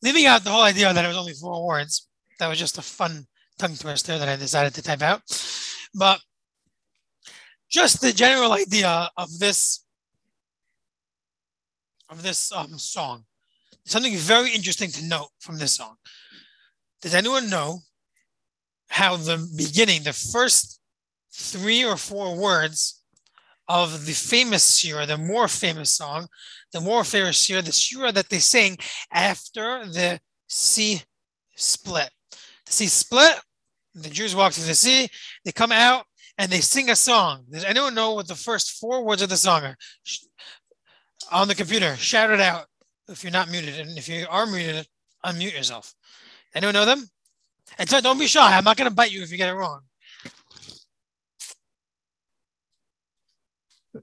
leaving 0.00 0.26
out 0.26 0.44
the 0.44 0.50
whole 0.50 0.62
idea 0.62 0.94
that 0.94 1.04
it 1.04 1.08
was 1.08 1.16
only 1.16 1.32
four 1.32 1.66
words, 1.66 2.06
that 2.38 2.46
was 2.46 2.60
just 2.60 2.78
a 2.78 2.82
fun 2.82 3.26
tongue 3.58 3.74
twister 3.74 4.16
that 4.16 4.28
I 4.28 4.36
decided 4.36 4.74
to 4.74 4.82
type 4.82 5.02
out. 5.02 5.22
But 5.92 6.20
just 7.68 8.00
the 8.00 8.12
general 8.12 8.52
idea 8.52 9.10
of 9.16 9.40
this 9.40 9.84
of 12.08 12.22
this 12.22 12.52
um, 12.52 12.78
song. 12.78 13.24
Something 13.84 14.16
very 14.16 14.50
interesting 14.54 14.90
to 14.92 15.04
note 15.04 15.28
from 15.40 15.58
this 15.58 15.72
song. 15.72 15.96
Does 17.00 17.14
anyone 17.14 17.48
know 17.48 17.80
how 18.88 19.16
the 19.16 19.48
beginning, 19.56 20.02
the 20.02 20.12
first 20.12 20.80
three 21.32 21.84
or 21.84 21.96
four 21.96 22.36
words 22.36 23.02
of 23.68 24.06
the 24.06 24.12
famous 24.12 24.76
shira, 24.76 25.06
the 25.06 25.18
more 25.18 25.46
famous 25.46 25.94
song, 25.94 26.26
the 26.72 26.80
more 26.80 27.04
famous 27.04 27.36
shira, 27.36 27.62
the 27.62 27.72
shira 27.72 28.10
that 28.12 28.28
they 28.28 28.38
sing 28.38 28.76
after 29.12 29.86
the 29.86 30.18
sea 30.48 31.02
split. 31.54 32.10
The 32.66 32.72
sea 32.72 32.86
split, 32.86 33.40
the 33.94 34.08
Jews 34.08 34.34
walk 34.34 34.52
through 34.52 34.66
the 34.66 34.74
sea, 34.74 35.08
they 35.44 35.52
come 35.52 35.72
out 35.72 36.04
and 36.38 36.50
they 36.50 36.60
sing 36.60 36.88
a 36.90 36.96
song. 36.96 37.44
Does 37.50 37.64
anyone 37.64 37.94
know 37.94 38.14
what 38.14 38.28
the 38.28 38.34
first 38.34 38.78
four 38.78 39.04
words 39.04 39.22
of 39.22 39.28
the 39.28 39.36
song 39.36 39.64
are? 39.64 39.76
On 41.30 41.48
the 41.48 41.54
computer. 41.54 41.96
Shout 41.96 42.30
it 42.30 42.40
out 42.40 42.66
if 43.08 43.22
you're 43.22 43.32
not 43.32 43.50
muted. 43.50 43.78
And 43.78 43.98
if 43.98 44.08
you 44.08 44.26
are 44.30 44.46
muted, 44.46 44.86
unmute 45.24 45.54
yourself. 45.54 45.94
Anyone 46.54 46.74
know 46.74 46.84
them? 46.84 47.08
And 47.78 47.88
so 47.88 48.00
don't 48.00 48.18
be 48.18 48.26
shy. 48.26 48.56
I'm 48.56 48.64
not 48.64 48.76
going 48.76 48.88
to 48.88 48.94
bite 48.94 49.12
you 49.12 49.22
if 49.22 49.30
you 49.30 49.36
get 49.36 49.50
it 49.50 49.54
wrong. 49.54 49.80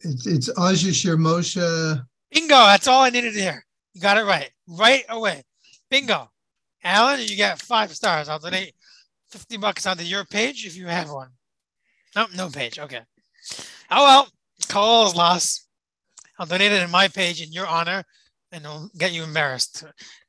It's 0.02 0.28
it's 0.28 0.50
Az 0.58 0.84
Yashir 0.84 1.18
Moshe. 1.18 2.06
Bingo. 2.32 2.56
That's 2.56 2.88
all 2.88 3.02
I 3.02 3.10
needed 3.10 3.34
to 3.34 3.40
hear. 3.40 3.66
You 3.94 4.02
got 4.02 4.18
it 4.18 4.26
right. 4.26 4.50
Right 4.68 5.06
away. 5.10 5.44
Bingo. 5.90 6.30
Alan, 6.84 7.22
you 7.22 7.38
got 7.38 7.62
five 7.62 7.96
stars. 7.96 8.30
I'll 8.30 8.40
donate 8.40 8.74
50 9.30 9.58
bucks 9.58 9.86
onto 9.86 10.04
your 10.04 10.26
page 10.26 10.66
if 10.66 10.76
you 10.76 10.86
have 10.88 11.10
one. 11.10 11.30
Nope, 12.16 12.30
no 12.36 12.50
page. 12.50 12.78
Okay. 12.78 13.02
Oh 13.90 14.04
well. 14.04 14.28
Cole's 14.68 15.16
lost. 15.16 15.65
I'll 16.38 16.46
donate 16.46 16.72
it 16.72 16.84
in 16.84 16.92
my 16.92 17.08
page 17.08 17.42
in 17.42 17.52
your 17.52 17.68
honor 17.68 18.04
and 18.52 18.64
it'll 18.64 18.90
get 18.98 19.12
you 19.12 19.24
embarrassed. 19.24 19.84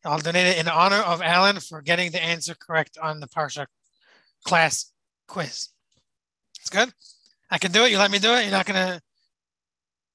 I'll 0.05 0.19
donate 0.19 0.47
it 0.47 0.59
in 0.59 0.69
honor 0.69 0.97
of 0.97 1.23
Alan 1.23 1.61
for 1.61 1.83
getting 1.83 2.11
the 2.11 2.23
answer 2.23 2.55
correct 2.55 2.99
on 3.01 3.21
the 3.21 3.29
Parsha 3.29 3.67
class 4.45 4.93
quiz. 5.29 5.69
It's 6.61 6.71
good. 6.71 6.93
I 7.51 7.59
can 7.59 7.73
do 7.73 7.85
it. 7.85 7.93
You 7.93 7.99
let 7.99 8.11
me 8.11 8.19
do 8.19 8.33
it. 8.35 8.43
You're 8.43 8.51
not 8.51 8.67
gonna. 8.67 9.01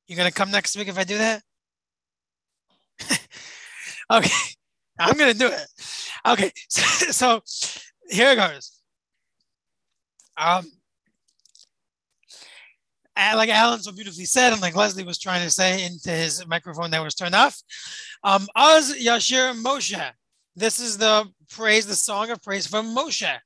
You're 0.07 0.17
gonna 0.17 0.31
come 0.31 0.51
next 0.51 0.75
week 0.75 0.89
if 0.89 0.97
I 0.97 1.05
do 1.05 1.17
that. 1.17 1.41
okay, 4.11 4.55
I'm 4.99 5.17
gonna 5.17 5.33
do 5.33 5.47
it. 5.47 5.65
Okay, 6.27 6.51
so, 6.67 7.41
so 7.45 7.81
here 8.09 8.31
it 8.31 8.35
goes. 8.35 8.81
Um, 10.37 10.69
like 13.17 13.49
Alan 13.49 13.81
so 13.81 13.91
beautifully 13.91 14.25
said, 14.25 14.53
and 14.53 14.61
like 14.61 14.75
Leslie 14.75 15.03
was 15.03 15.19
trying 15.19 15.43
to 15.43 15.49
say 15.49 15.85
into 15.85 16.09
his 16.09 16.45
microphone 16.47 16.91
that 16.91 17.03
was 17.03 17.15
turned 17.15 17.35
off, 17.35 17.61
um, 18.23 18.47
Az 18.55 18.95
Yashir 18.97 19.53
Moshe. 19.61 20.11
This 20.55 20.79
is 20.79 20.97
the 20.97 21.29
praise, 21.49 21.85
the 21.85 21.95
song 21.95 22.29
of 22.29 22.41
praise 22.41 22.67
from 22.67 22.95
Moshe. 22.95 23.37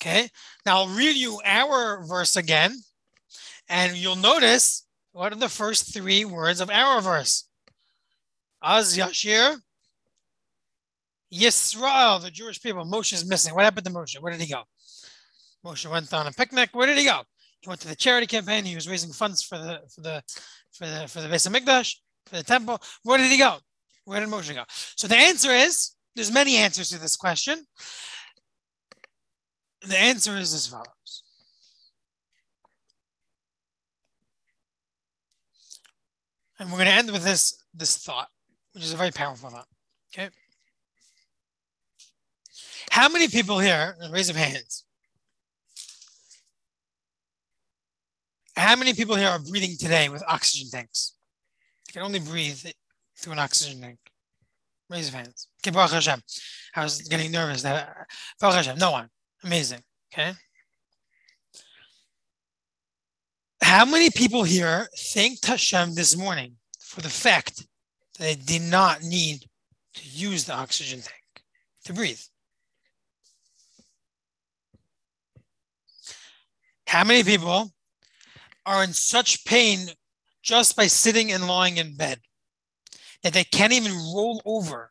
Okay, 0.00 0.28
now 0.64 0.78
I'll 0.78 0.88
read 0.88 1.16
you 1.16 1.40
our 1.44 2.04
verse 2.04 2.36
again, 2.36 2.74
and 3.68 3.96
you'll 3.96 4.16
notice 4.16 4.86
what 5.12 5.32
are 5.32 5.36
the 5.36 5.48
first 5.48 5.94
three 5.94 6.24
words 6.24 6.60
of 6.60 6.70
our 6.70 7.00
verse. 7.00 7.48
Az 8.62 8.96
Yashir 8.96 9.56
Yisrael, 11.32 12.22
the 12.22 12.30
Jewish 12.30 12.62
people. 12.62 12.84
Moshe 12.84 13.12
is 13.12 13.28
missing. 13.28 13.54
What 13.54 13.64
happened 13.64 13.86
to 13.86 13.92
Moshe? 13.92 14.20
Where 14.20 14.32
did 14.32 14.40
he 14.40 14.52
go? 14.52 14.62
Moshe 15.64 15.90
went 15.90 16.12
on 16.12 16.26
a 16.26 16.32
picnic. 16.32 16.70
Where 16.72 16.86
did 16.86 16.98
he 16.98 17.04
go? 17.04 17.22
He 17.60 17.68
went 17.68 17.80
to 17.80 17.88
the 17.88 17.96
charity 17.96 18.26
campaign. 18.26 18.64
He 18.64 18.74
was 18.74 18.88
raising 18.88 19.12
funds 19.12 19.42
for 19.42 19.58
the 19.58 19.80
for 19.92 20.00
the 20.00 20.22
for 20.72 20.86
the 20.86 21.08
for 21.08 21.20
the 21.20 21.28
Beis 21.28 21.48
Hamikdash, 21.48 21.96
for 22.26 22.36
the 22.36 22.44
temple. 22.44 22.80
Where 23.02 23.18
did 23.18 23.30
he 23.30 23.38
go? 23.38 23.58
Where 24.04 24.20
did 24.20 24.28
Moshe 24.28 24.54
go? 24.54 24.64
So 24.68 25.08
the 25.08 25.16
answer 25.16 25.50
is 25.50 25.92
there's 26.14 26.32
many 26.32 26.56
answers 26.56 26.90
to 26.90 26.98
this 26.98 27.16
question. 27.16 27.66
The 29.82 29.98
answer 29.98 30.36
is 30.36 30.54
as 30.54 30.66
follows. 30.66 31.22
And 36.58 36.70
we're 36.70 36.78
going 36.78 36.88
to 36.88 36.94
end 36.94 37.10
with 37.10 37.24
this 37.24 37.62
this 37.74 37.98
thought, 37.98 38.28
which 38.72 38.84
is 38.84 38.92
a 38.92 38.96
very 38.96 39.10
powerful 39.10 39.50
thought. 39.50 39.68
Okay. 40.14 40.30
How 42.90 43.10
many 43.10 43.28
people 43.28 43.58
here, 43.58 43.94
raise 44.10 44.30
of 44.30 44.36
hands, 44.36 44.85
how 48.56 48.76
many 48.76 48.94
people 48.94 49.16
here 49.16 49.28
are 49.28 49.38
breathing 49.38 49.76
today 49.78 50.08
with 50.08 50.22
oxygen 50.26 50.70
tanks? 50.70 51.14
You 51.88 51.92
can 51.92 52.02
only 52.02 52.20
breathe 52.20 52.64
through 53.18 53.34
an 53.34 53.38
oxygen 53.38 53.80
tank. 53.80 53.98
Raise 54.88 55.10
your 55.10 55.18
hands. 55.18 55.48
Okay, 55.60 55.74
Baruch 55.74 55.92
Hashem. 55.92 56.20
I 56.74 56.82
was 56.82 57.02
getting 57.02 57.30
nervous. 57.30 57.62
That 57.62 57.94
Baruch 58.40 58.56
Hashem, 58.56 58.78
no 58.78 58.92
one. 58.92 59.08
Amazing. 59.44 59.80
Okay. 60.12 60.32
How 63.62 63.84
many 63.84 64.10
people 64.10 64.44
here 64.44 64.88
thanked 64.96 65.44
Hashem 65.44 65.94
this 65.94 66.16
morning 66.16 66.56
for 66.80 67.00
the 67.00 67.08
fact 67.08 67.56
that 68.18 68.24
they 68.24 68.34
did 68.36 68.62
not 68.62 69.02
need 69.02 69.40
to 69.94 70.08
use 70.08 70.44
the 70.44 70.54
oxygen 70.54 71.00
tank 71.00 71.44
to 71.84 71.92
breathe? 71.92 72.20
How 76.86 77.02
many 77.02 77.24
people 77.24 77.72
are 78.66 78.84
in 78.84 78.92
such 78.92 79.44
pain 79.44 79.88
just 80.42 80.76
by 80.76 80.86
sitting 80.86 81.32
and 81.32 81.46
lying 81.46 81.78
in 81.78 81.96
bed 81.96 82.20
that 83.22 83.32
they 83.32 83.44
can't 83.44 83.72
even 83.72 83.92
roll 83.92 84.42
over 84.44 84.90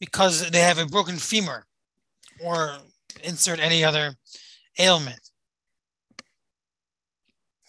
because 0.00 0.50
they 0.50 0.60
have 0.60 0.78
a 0.78 0.86
broken 0.86 1.16
femur 1.16 1.64
or 2.44 2.76
insert 3.24 3.60
any 3.60 3.82
other 3.84 4.14
ailment? 4.78 5.20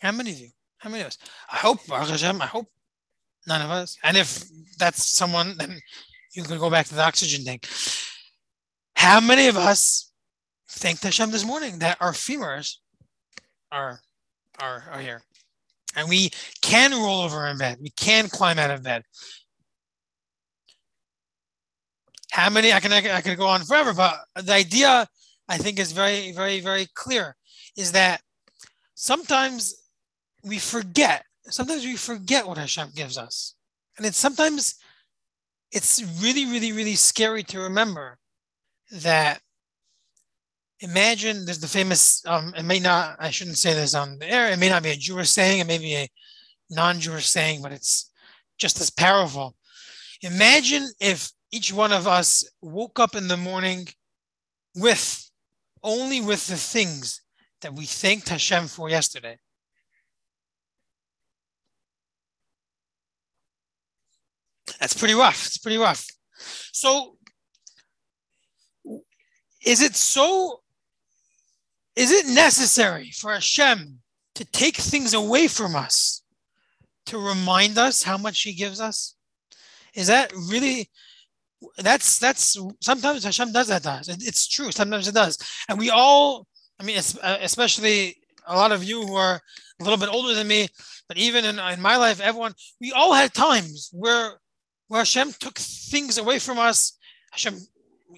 How 0.01 0.12
many 0.12 0.32
of 0.32 0.39
you? 0.39 0.50
How 0.79 0.89
many 0.89 1.01
of 1.01 1.08
us? 1.08 1.17
I 1.50 1.58
hope, 1.58 1.79
I 1.89 2.46
hope 2.46 2.67
none 3.48 3.62
of 3.62 3.70
us. 3.72 3.98
And 4.03 4.17
if 4.17 4.43
that's 4.77 5.08
someone, 5.08 5.55
then 5.58 5.79
you 6.34 6.43
can 6.43 6.58
go 6.58 6.70
back 6.70 6.88
to 6.88 6.96
the 6.96 7.03
oxygen 7.03 7.46
tank. 7.46 7.67
How 8.96 9.22
many 9.22 9.48
of 9.48 9.58
us 9.58 10.12
thanked 10.70 11.03
Hashem 11.03 11.32
this 11.32 11.46
morning 11.46 11.79
that 11.79 11.98
our 12.01 12.12
femurs 12.12 12.77
are, 13.72 14.01
are, 14.60 14.83
are 14.91 15.00
here? 15.00 15.22
And 15.95 16.10
we 16.10 16.31
can 16.62 16.91
roll 16.91 17.22
over 17.22 17.48
in 17.48 17.57
bed. 17.57 17.77
We 17.81 17.91
can 17.91 18.27
climb 18.29 18.60
out 18.60 18.72
of 18.72 18.83
bed. 18.83 19.03
How 22.31 22.50
many? 22.50 22.74
I 22.74 22.79
can 22.79 22.91
I 22.91 23.22
can 23.22 23.38
go 23.38 23.45
on 23.45 23.62
forever, 23.62 23.93
but 23.93 24.25
the 24.43 24.53
idea 24.53 25.07
I 25.48 25.57
think 25.60 25.77
is 25.77 25.91
very 25.91 26.31
very 26.31 26.62
very 26.62 26.88
clear. 26.95 27.36
Is 27.77 27.91
that 27.91 28.22
sometimes 28.95 29.75
we 30.43 30.57
forget. 30.57 31.25
Sometimes 31.43 31.86
we 31.86 31.95
forget 31.95 32.48
what 32.48 32.57
Hashem 32.57 32.89
gives 32.95 33.19
us, 33.19 33.53
and 33.98 34.05
it's 34.07 34.17
sometimes 34.17 34.75
it's 35.72 36.01
really 36.24 36.45
really 36.45 36.72
really 36.72 36.95
scary 36.95 37.43
to 37.43 37.60
remember 37.60 38.17
that 38.91 39.39
imagine 40.80 41.46
there's 41.46 41.60
the 41.60 41.68
famous 41.68 42.25
um, 42.25 42.53
it 42.58 42.63
may 42.63 42.80
not 42.80 43.15
i 43.20 43.30
shouldn't 43.30 43.58
say 43.58 43.74
this 43.74 43.96
on 43.96 44.18
the 44.20 44.30
air 44.30 44.51
it 44.51 44.60
may 44.60 44.70
not 44.70 44.84
be 44.84 44.89
a 44.89 44.96
jewish 44.96 45.30
saying 45.30 45.60
it 45.60 45.68
may 45.68 45.77
be 45.77 45.96
a 45.96 46.10
non-jewish 46.70 47.27
saying 47.27 47.62
but 47.62 47.72
it's 47.72 48.12
just 48.58 48.80
as 48.80 48.89
powerful. 48.89 49.56
Imagine 50.22 50.88
if 51.00 51.32
each 51.51 51.74
one 51.74 51.92
of 51.92 52.07
us 52.07 52.50
woke 52.62 53.00
up 53.00 53.16
in 53.16 53.27
the 53.27 53.38
morning 53.38 53.88
with 54.75 55.29
only 55.83 56.22
with 56.22 56.48
the 56.48 56.55
things 56.55 57.22
that 57.62 57.74
we 57.74 57.86
thanked 57.86 58.29
hashem 58.29 58.68
for 58.68 58.90
yesterday. 58.90 59.38
That's 64.79 64.94
pretty 64.94 65.14
rough 65.14 65.46
it's 65.46 65.57
pretty 65.57 65.77
rough. 65.77 66.07
So 66.72 67.18
is 69.66 69.81
it 69.81 69.96
so 69.96 70.62
is 71.96 72.12
it 72.12 72.27
necessary 72.27 73.12
for 73.12 73.34
Hashem 73.34 74.00
to 74.36 74.46
take 74.46 74.77
things 74.77 75.14
away 75.14 75.48
from 75.48 75.75
us 75.75 76.24
to 77.06 77.18
remind 77.18 77.77
us 77.77 78.03
how 78.03 78.18
much 78.18 78.42
He 78.42 78.53
gives 78.53 78.79
us? 78.79 79.16
Is 79.94 80.08
that 80.08 80.34
really? 80.34 80.90
That's 81.77 82.20
that's 82.20 82.58
sometimes 82.82 83.24
Hashem 83.24 83.51
does 83.51 83.68
that 83.68 83.84
to 83.84 83.92
us. 83.92 84.08
It's 84.10 84.48
true. 84.48 84.72
Sometimes 84.72 85.08
it 85.08 85.14
does, 85.14 85.38
and 85.70 85.77
we 85.77 85.90
all. 85.90 86.48
I 86.79 86.84
mean, 86.84 86.98
uh, 86.98 87.38
especially 87.42 88.18
a 88.48 88.56
lot 88.56 88.72
of 88.72 88.84
you 88.84 89.06
who 89.06 89.16
are 89.16 89.40
a 89.79 89.84
little 89.84 90.00
bit 90.00 90.10
older 90.10 90.34
than 90.34 90.48
me, 90.48 90.68
but 91.08 91.18
even 91.18 91.46
in, 91.46 91.60
in 91.60 91.82
my 91.82 91.96
life, 91.98 92.20
everyone, 92.20 92.53
we 92.82 92.92
all 92.92 93.14
had 93.14 93.34
times 93.34 93.90
where 93.94 94.40
where 94.88 95.01
Hashem 95.01 95.34
took 95.40 95.58
things 95.58 96.18
away 96.18 96.40
from 96.40 96.58
us. 96.58 96.98
Hashem, 97.32 97.60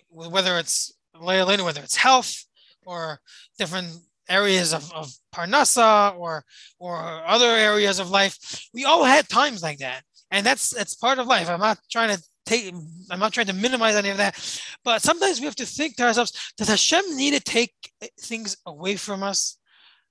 whether 0.09 0.57
it's 0.57 0.93
whether 1.19 1.81
it's 1.81 1.95
health, 1.95 2.45
or 2.85 3.19
different 3.57 3.87
areas 4.29 4.73
of, 4.73 4.91
of 4.93 5.11
parnasa 5.33 6.15
or 6.17 6.43
or 6.79 6.97
other 7.25 7.49
areas 7.49 7.99
of 7.99 8.09
life. 8.09 8.67
We 8.73 8.85
all 8.85 9.03
had 9.03 9.29
times 9.29 9.61
like 9.61 9.79
that. 9.79 10.03
And 10.31 10.45
that's 10.45 10.69
that's 10.69 10.95
part 10.95 11.19
of 11.19 11.27
life. 11.27 11.49
I'm 11.49 11.59
not 11.59 11.79
trying 11.91 12.15
to 12.15 12.23
take 12.45 12.71
i'm 13.09 13.19
not 13.19 13.33
trying 13.33 13.47
to 13.47 13.53
minimize 13.53 13.95
any 13.95 14.09
of 14.09 14.17
that. 14.17 14.35
But 14.83 15.01
sometimes 15.01 15.39
we 15.39 15.45
have 15.45 15.55
to 15.55 15.65
think 15.65 15.95
to 15.95 16.03
ourselves 16.03 16.53
does 16.57 16.69
hashem 16.69 17.15
need 17.15 17.33
to 17.33 17.39
take 17.39 17.73
things 18.19 18.57
away 18.65 18.95
from 18.95 19.23
us 19.23 19.57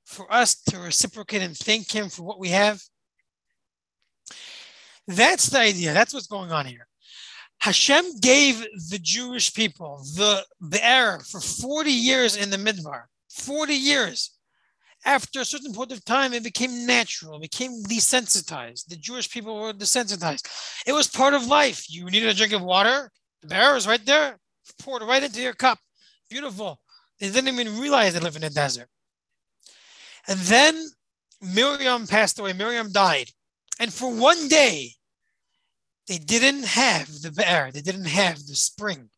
for 0.04 0.30
us 0.32 0.62
to 0.64 0.78
reciprocate 0.78 1.42
and 1.42 1.56
thank 1.56 1.90
him 1.90 2.08
for 2.08 2.22
what 2.22 2.38
we 2.38 2.48
have? 2.48 2.82
That's 5.06 5.46
the 5.46 5.60
idea. 5.60 5.92
That's 5.92 6.14
what's 6.14 6.26
going 6.26 6.50
on 6.50 6.66
here 6.66 6.86
Hashem 7.60 8.18
gave 8.20 8.60
the 8.90 8.98
Jewish 9.00 9.54
people 9.54 10.04
the, 10.16 10.44
the 10.60 10.84
error 10.84 11.20
for 11.20 11.40
40 11.40 11.90
years 11.90 12.36
in 12.36 12.50
the 12.50 12.56
Midbar. 12.56 13.04
40 13.30 13.74
years. 13.74 14.30
After 15.06 15.40
a 15.40 15.44
certain 15.44 15.74
point 15.74 15.92
of 15.92 16.04
time, 16.04 16.32
it 16.32 16.42
became 16.42 16.86
natural, 16.86 17.36
it 17.36 17.42
became 17.42 17.82
desensitized. 17.84 18.86
The 18.86 18.96
Jewish 18.96 19.30
people 19.30 19.60
were 19.60 19.72
desensitized. 19.72 20.46
It 20.86 20.92
was 20.92 21.08
part 21.08 21.34
of 21.34 21.46
life. 21.46 21.90
You 21.90 22.06
needed 22.06 22.30
a 22.30 22.34
drink 22.34 22.52
of 22.52 22.62
water, 22.62 23.10
the 23.42 23.48
be'er 23.48 23.74
was 23.74 23.86
right 23.86 24.04
there, 24.06 24.38
poured 24.78 25.02
right 25.02 25.22
into 25.22 25.42
your 25.42 25.52
cup. 25.52 25.78
Beautiful. 26.30 26.80
They 27.20 27.30
didn't 27.30 27.52
even 27.52 27.78
realize 27.78 28.14
they 28.14 28.20
live 28.20 28.36
in 28.36 28.44
a 28.44 28.50
desert. 28.50 28.88
And 30.26 30.38
then 30.40 30.88
Miriam 31.42 32.06
passed 32.06 32.38
away. 32.38 32.54
Miriam 32.54 32.90
died. 32.90 33.30
And 33.78 33.92
for 33.92 34.10
one 34.10 34.48
day, 34.48 34.92
they 36.08 36.18
didn't 36.18 36.64
have 36.64 37.08
the 37.22 37.30
be'er, 37.30 37.70
they 37.72 37.80
didn't 37.80 38.06
have 38.06 38.36
the 38.46 38.54
spring. 38.54 39.08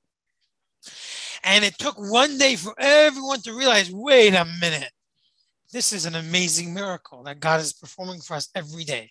And 1.42 1.64
it 1.64 1.78
took 1.78 1.96
one 1.96 2.38
day 2.38 2.56
for 2.56 2.74
everyone 2.78 3.40
to 3.42 3.54
realize 3.54 3.90
wait 3.90 4.34
a 4.34 4.44
minute, 4.60 4.90
this 5.72 5.92
is 5.92 6.06
an 6.06 6.14
amazing 6.14 6.72
miracle 6.72 7.22
that 7.24 7.40
God 7.40 7.60
is 7.60 7.72
performing 7.72 8.20
for 8.20 8.34
us 8.34 8.48
every 8.54 8.84
day. 8.84 9.10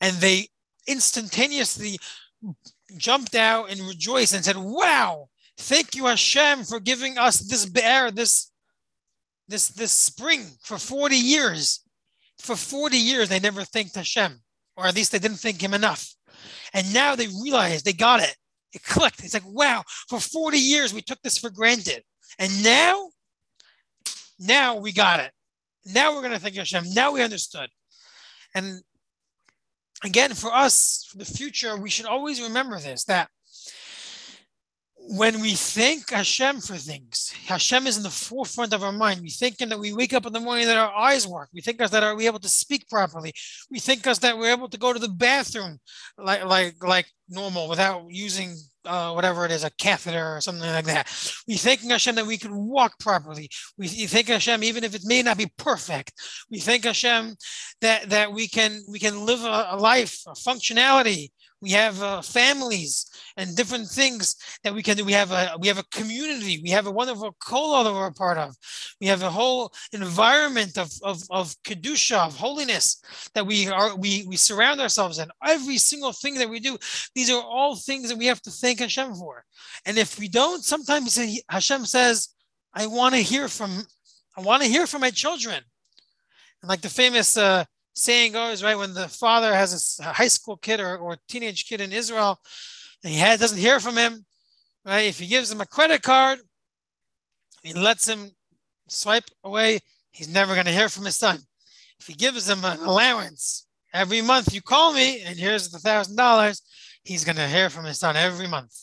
And 0.00 0.16
they 0.16 0.48
instantaneously 0.86 1.98
jumped 2.96 3.34
out 3.34 3.70
and 3.70 3.80
rejoiced 3.80 4.34
and 4.34 4.44
said, 4.44 4.56
Wow, 4.56 5.28
thank 5.56 5.94
you, 5.94 6.06
Hashem, 6.06 6.64
for 6.64 6.80
giving 6.80 7.18
us 7.18 7.38
this 7.38 7.66
be'er, 7.66 8.10
this, 8.10 8.50
this, 9.48 9.68
this 9.68 9.92
spring 9.92 10.46
for 10.62 10.78
40 10.78 11.16
years. 11.16 11.80
For 12.38 12.56
40 12.56 12.96
years, 12.96 13.28
they 13.28 13.38
never 13.38 13.62
thanked 13.62 13.94
Hashem, 13.94 14.40
or 14.76 14.86
at 14.86 14.96
least 14.96 15.12
they 15.12 15.20
didn't 15.20 15.36
thank 15.36 15.62
him 15.62 15.74
enough. 15.74 16.12
And 16.72 16.92
now 16.92 17.14
they 17.14 17.28
realize 17.42 17.82
they 17.82 17.92
got 17.92 18.20
it. 18.20 18.36
It 18.72 18.82
clicked. 18.82 19.22
It's 19.22 19.34
like, 19.34 19.46
wow, 19.46 19.82
for 20.08 20.18
40 20.18 20.58
years 20.58 20.94
we 20.94 21.02
took 21.02 21.20
this 21.22 21.38
for 21.38 21.50
granted. 21.50 22.02
And 22.38 22.64
now, 22.64 23.10
now 24.38 24.76
we 24.76 24.92
got 24.92 25.20
it. 25.20 25.32
Now 25.84 26.14
we're 26.14 26.22
going 26.22 26.32
to 26.32 26.38
thank 26.38 26.54
Hashem. 26.54 26.84
Now 26.94 27.12
we 27.12 27.22
understood. 27.22 27.68
And 28.54 28.80
again, 30.04 30.34
for 30.34 30.52
us, 30.54 31.06
for 31.10 31.18
the 31.18 31.24
future, 31.24 31.76
we 31.76 31.90
should 31.90 32.06
always 32.06 32.40
remember 32.40 32.78
this 32.78 33.04
that 33.04 33.28
when 35.08 35.40
we 35.40 35.54
thank 35.54 36.10
Hashem 36.10 36.60
for 36.60 36.76
things, 36.76 37.32
Hashem 37.46 37.86
is 37.86 37.96
in 37.96 38.02
the 38.02 38.10
forefront 38.10 38.72
of 38.72 38.82
our 38.82 38.92
mind. 38.92 39.20
We 39.20 39.30
think 39.30 39.58
that 39.58 39.78
we 39.78 39.92
wake 39.92 40.12
up 40.12 40.26
in 40.26 40.32
the 40.32 40.40
morning 40.40 40.66
that 40.66 40.76
our 40.76 40.94
eyes 40.94 41.26
work. 41.26 41.48
We 41.52 41.60
think 41.60 41.80
us 41.82 41.90
that 41.90 42.04
are 42.04 42.14
we 42.14 42.26
able 42.26 42.38
to 42.38 42.48
speak 42.48 42.88
properly. 42.88 43.32
We 43.70 43.80
think 43.80 44.06
us 44.06 44.18
that 44.18 44.38
we're 44.38 44.52
able 44.52 44.68
to 44.68 44.78
go 44.78 44.92
to 44.92 44.98
the 44.98 45.08
bathroom 45.08 45.78
like 46.18 46.44
like 46.44 46.82
like 46.82 47.06
normal 47.28 47.68
without 47.68 48.04
using 48.08 48.54
uh, 48.84 49.12
whatever 49.12 49.44
it 49.44 49.50
is, 49.50 49.64
a 49.64 49.70
catheter 49.70 50.36
or 50.36 50.40
something 50.40 50.68
like 50.68 50.84
that. 50.86 51.08
We 51.46 51.56
thank 51.56 51.82
Hashem 51.82 52.14
that 52.14 52.26
we 52.26 52.38
can 52.38 52.54
walk 52.54 52.98
properly. 52.98 53.48
We 53.76 53.88
thank 53.88 54.28
Hashem 54.28 54.62
even 54.62 54.84
if 54.84 54.94
it 54.94 55.02
may 55.04 55.22
not 55.22 55.38
be 55.38 55.50
perfect. 55.56 56.12
We 56.50 56.58
thank 56.58 56.84
Hashem 56.84 57.34
that 57.80 58.10
that 58.10 58.32
we 58.32 58.46
can 58.46 58.82
we 58.88 58.98
can 58.98 59.26
live 59.26 59.42
a, 59.42 59.68
a 59.70 59.76
life, 59.76 60.20
a 60.26 60.32
functionality. 60.32 61.30
We 61.62 61.70
have 61.70 62.02
uh, 62.02 62.22
families 62.22 63.06
and 63.36 63.56
different 63.56 63.86
things 63.86 64.34
that 64.64 64.74
we 64.74 64.82
can 64.82 64.96
do. 64.96 65.04
We 65.04 65.12
have 65.12 65.30
a 65.30 65.56
we 65.60 65.68
have 65.68 65.78
a 65.78 65.84
community. 65.84 66.60
We 66.60 66.70
have 66.70 66.88
a 66.88 66.90
wonderful 66.90 67.36
kol 67.38 67.84
that 67.84 67.92
we're 67.92 68.08
a 68.08 68.12
part 68.12 68.36
of. 68.36 68.56
We 69.00 69.06
have 69.06 69.22
a 69.22 69.30
whole 69.30 69.72
environment 69.92 70.76
of 70.76 70.90
of, 71.04 71.22
of 71.30 71.54
kedusha, 71.62 72.26
of 72.26 72.36
holiness 72.36 73.00
that 73.34 73.46
we 73.46 73.68
are 73.68 73.94
we 73.94 74.24
we 74.26 74.36
surround 74.36 74.80
ourselves 74.80 75.20
in. 75.20 75.28
Every 75.46 75.78
single 75.78 76.12
thing 76.12 76.34
that 76.34 76.50
we 76.50 76.58
do, 76.58 76.76
these 77.14 77.30
are 77.30 77.40
all 77.40 77.76
things 77.76 78.08
that 78.08 78.18
we 78.18 78.26
have 78.26 78.42
to 78.42 78.50
thank 78.50 78.80
Hashem 78.80 79.14
for. 79.14 79.44
And 79.86 79.96
if 79.98 80.18
we 80.18 80.26
don't, 80.26 80.64
sometimes 80.64 81.16
Hashem 81.48 81.86
says, 81.86 82.30
"I 82.74 82.86
want 82.86 83.14
to 83.14 83.20
hear 83.20 83.46
from 83.46 83.86
I 84.36 84.40
want 84.40 84.64
to 84.64 84.68
hear 84.68 84.88
from 84.88 85.02
my 85.02 85.10
children." 85.10 85.62
And 86.60 86.68
like 86.68 86.80
the 86.80 86.88
famous 86.88 87.36
uh, 87.36 87.64
saying 87.94 88.32
goes, 88.32 88.62
right, 88.62 88.78
when 88.78 88.94
the 88.94 89.08
father 89.08 89.54
has 89.54 89.98
a 90.00 90.12
high 90.12 90.28
school 90.28 90.56
kid 90.56 90.80
or, 90.80 90.96
or 90.96 91.16
teenage 91.28 91.66
kid 91.66 91.80
in 91.80 91.92
Israel, 91.92 92.38
and 93.04 93.12
he 93.12 93.18
had, 93.18 93.40
doesn't 93.40 93.58
hear 93.58 93.80
from 93.80 93.96
him, 93.96 94.24
right? 94.84 95.06
If 95.06 95.18
he 95.18 95.26
gives 95.26 95.50
him 95.50 95.60
a 95.60 95.66
credit 95.66 96.02
card, 96.02 96.38
he 97.62 97.72
lets 97.72 98.08
him 98.08 98.30
swipe 98.88 99.24
away, 99.44 99.80
he's 100.10 100.32
never 100.32 100.54
going 100.54 100.66
to 100.66 100.72
hear 100.72 100.88
from 100.88 101.04
his 101.04 101.16
son. 101.16 101.38
If 102.00 102.06
he 102.06 102.14
gives 102.14 102.48
him 102.48 102.64
an 102.64 102.80
allowance 102.80 103.66
every 103.94 104.22
month, 104.22 104.52
you 104.52 104.62
call 104.62 104.92
me 104.92 105.22
and 105.22 105.38
here's 105.38 105.70
the 105.70 105.78
thousand 105.78 106.16
dollars, 106.16 106.62
he's 107.04 107.24
going 107.24 107.36
to 107.36 107.46
hear 107.46 107.70
from 107.70 107.84
his 107.84 107.98
son 107.98 108.16
every 108.16 108.48
month. 108.48 108.74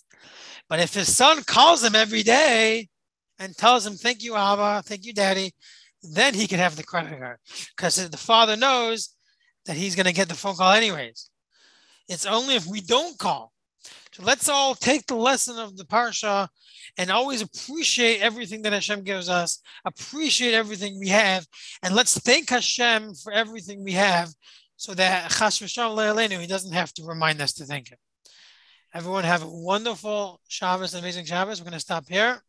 But 0.70 0.80
if 0.80 0.94
his 0.94 1.16
son 1.16 1.44
calls 1.44 1.84
him 1.84 1.96
every 1.96 2.24
day 2.24 2.88
and 3.40 3.58
tells 3.58 3.86
him, 3.86 3.96
Thank 3.96 4.24
you, 4.24 4.36
Abba, 4.36 4.84
thank 4.86 5.06
you, 5.06 5.14
Daddy, 5.14 5.54
then 6.04 6.34
he 6.34 6.48
can 6.48 6.60
have 6.60 6.76
the 6.76 6.84
credit 6.84 7.20
card 7.20 7.38
because 7.76 8.10
the 8.10 8.18
father 8.18 8.56
knows 8.56 9.16
that 9.66 9.78
he's 9.78 9.96
going 9.96 10.06
to 10.06 10.14
get 10.14 10.30
the 10.30 10.36
phone 10.36 10.56
call 10.56 10.72
anyways. 10.72 11.30
It's 12.08 12.26
only 12.26 12.56
if 12.56 12.66
we 12.66 12.82
don't 12.82 13.18
call 13.18 13.52
so 14.20 14.24
let's 14.24 14.50
all 14.50 14.76
take 14.76 15.06
the 15.06 15.16
lesson 15.16 15.58
of 15.58 15.78
the 15.78 15.86
parsha 15.86 16.48
and 16.98 17.12
always 17.12 17.42
appreciate 17.42 18.22
everything 18.22 18.64
that 18.64 18.74
Hashem 18.74 19.04
gives 19.04 19.30
us, 19.30 19.62
appreciate 19.86 20.54
everything 20.54 21.00
we 21.00 21.10
have, 21.10 21.46
and 21.84 21.96
let's 21.96 22.18
thank 22.18 22.50
Hashem 22.50 23.14
for 23.16 23.32
everything 23.32 23.84
we 23.84 23.94
have 23.94 24.30
so 24.76 24.94
that 24.96 25.32
Chas 25.32 25.60
He 25.60 26.48
doesn't 26.48 26.74
have 26.74 26.94
to 26.94 27.06
remind 27.06 27.42
us 27.42 27.54
to 27.54 27.66
thank 27.66 27.90
Him. 27.92 27.98
Everyone 28.94 29.24
have 29.24 29.44
a 29.44 29.50
wonderful 29.50 30.42
Shabbos, 30.48 30.96
amazing 30.96 31.26
Shabbos. 31.26 31.62
We're 31.62 31.66
going 31.66 31.74
to 31.74 31.80
stop 31.80 32.06
here. 32.10 32.42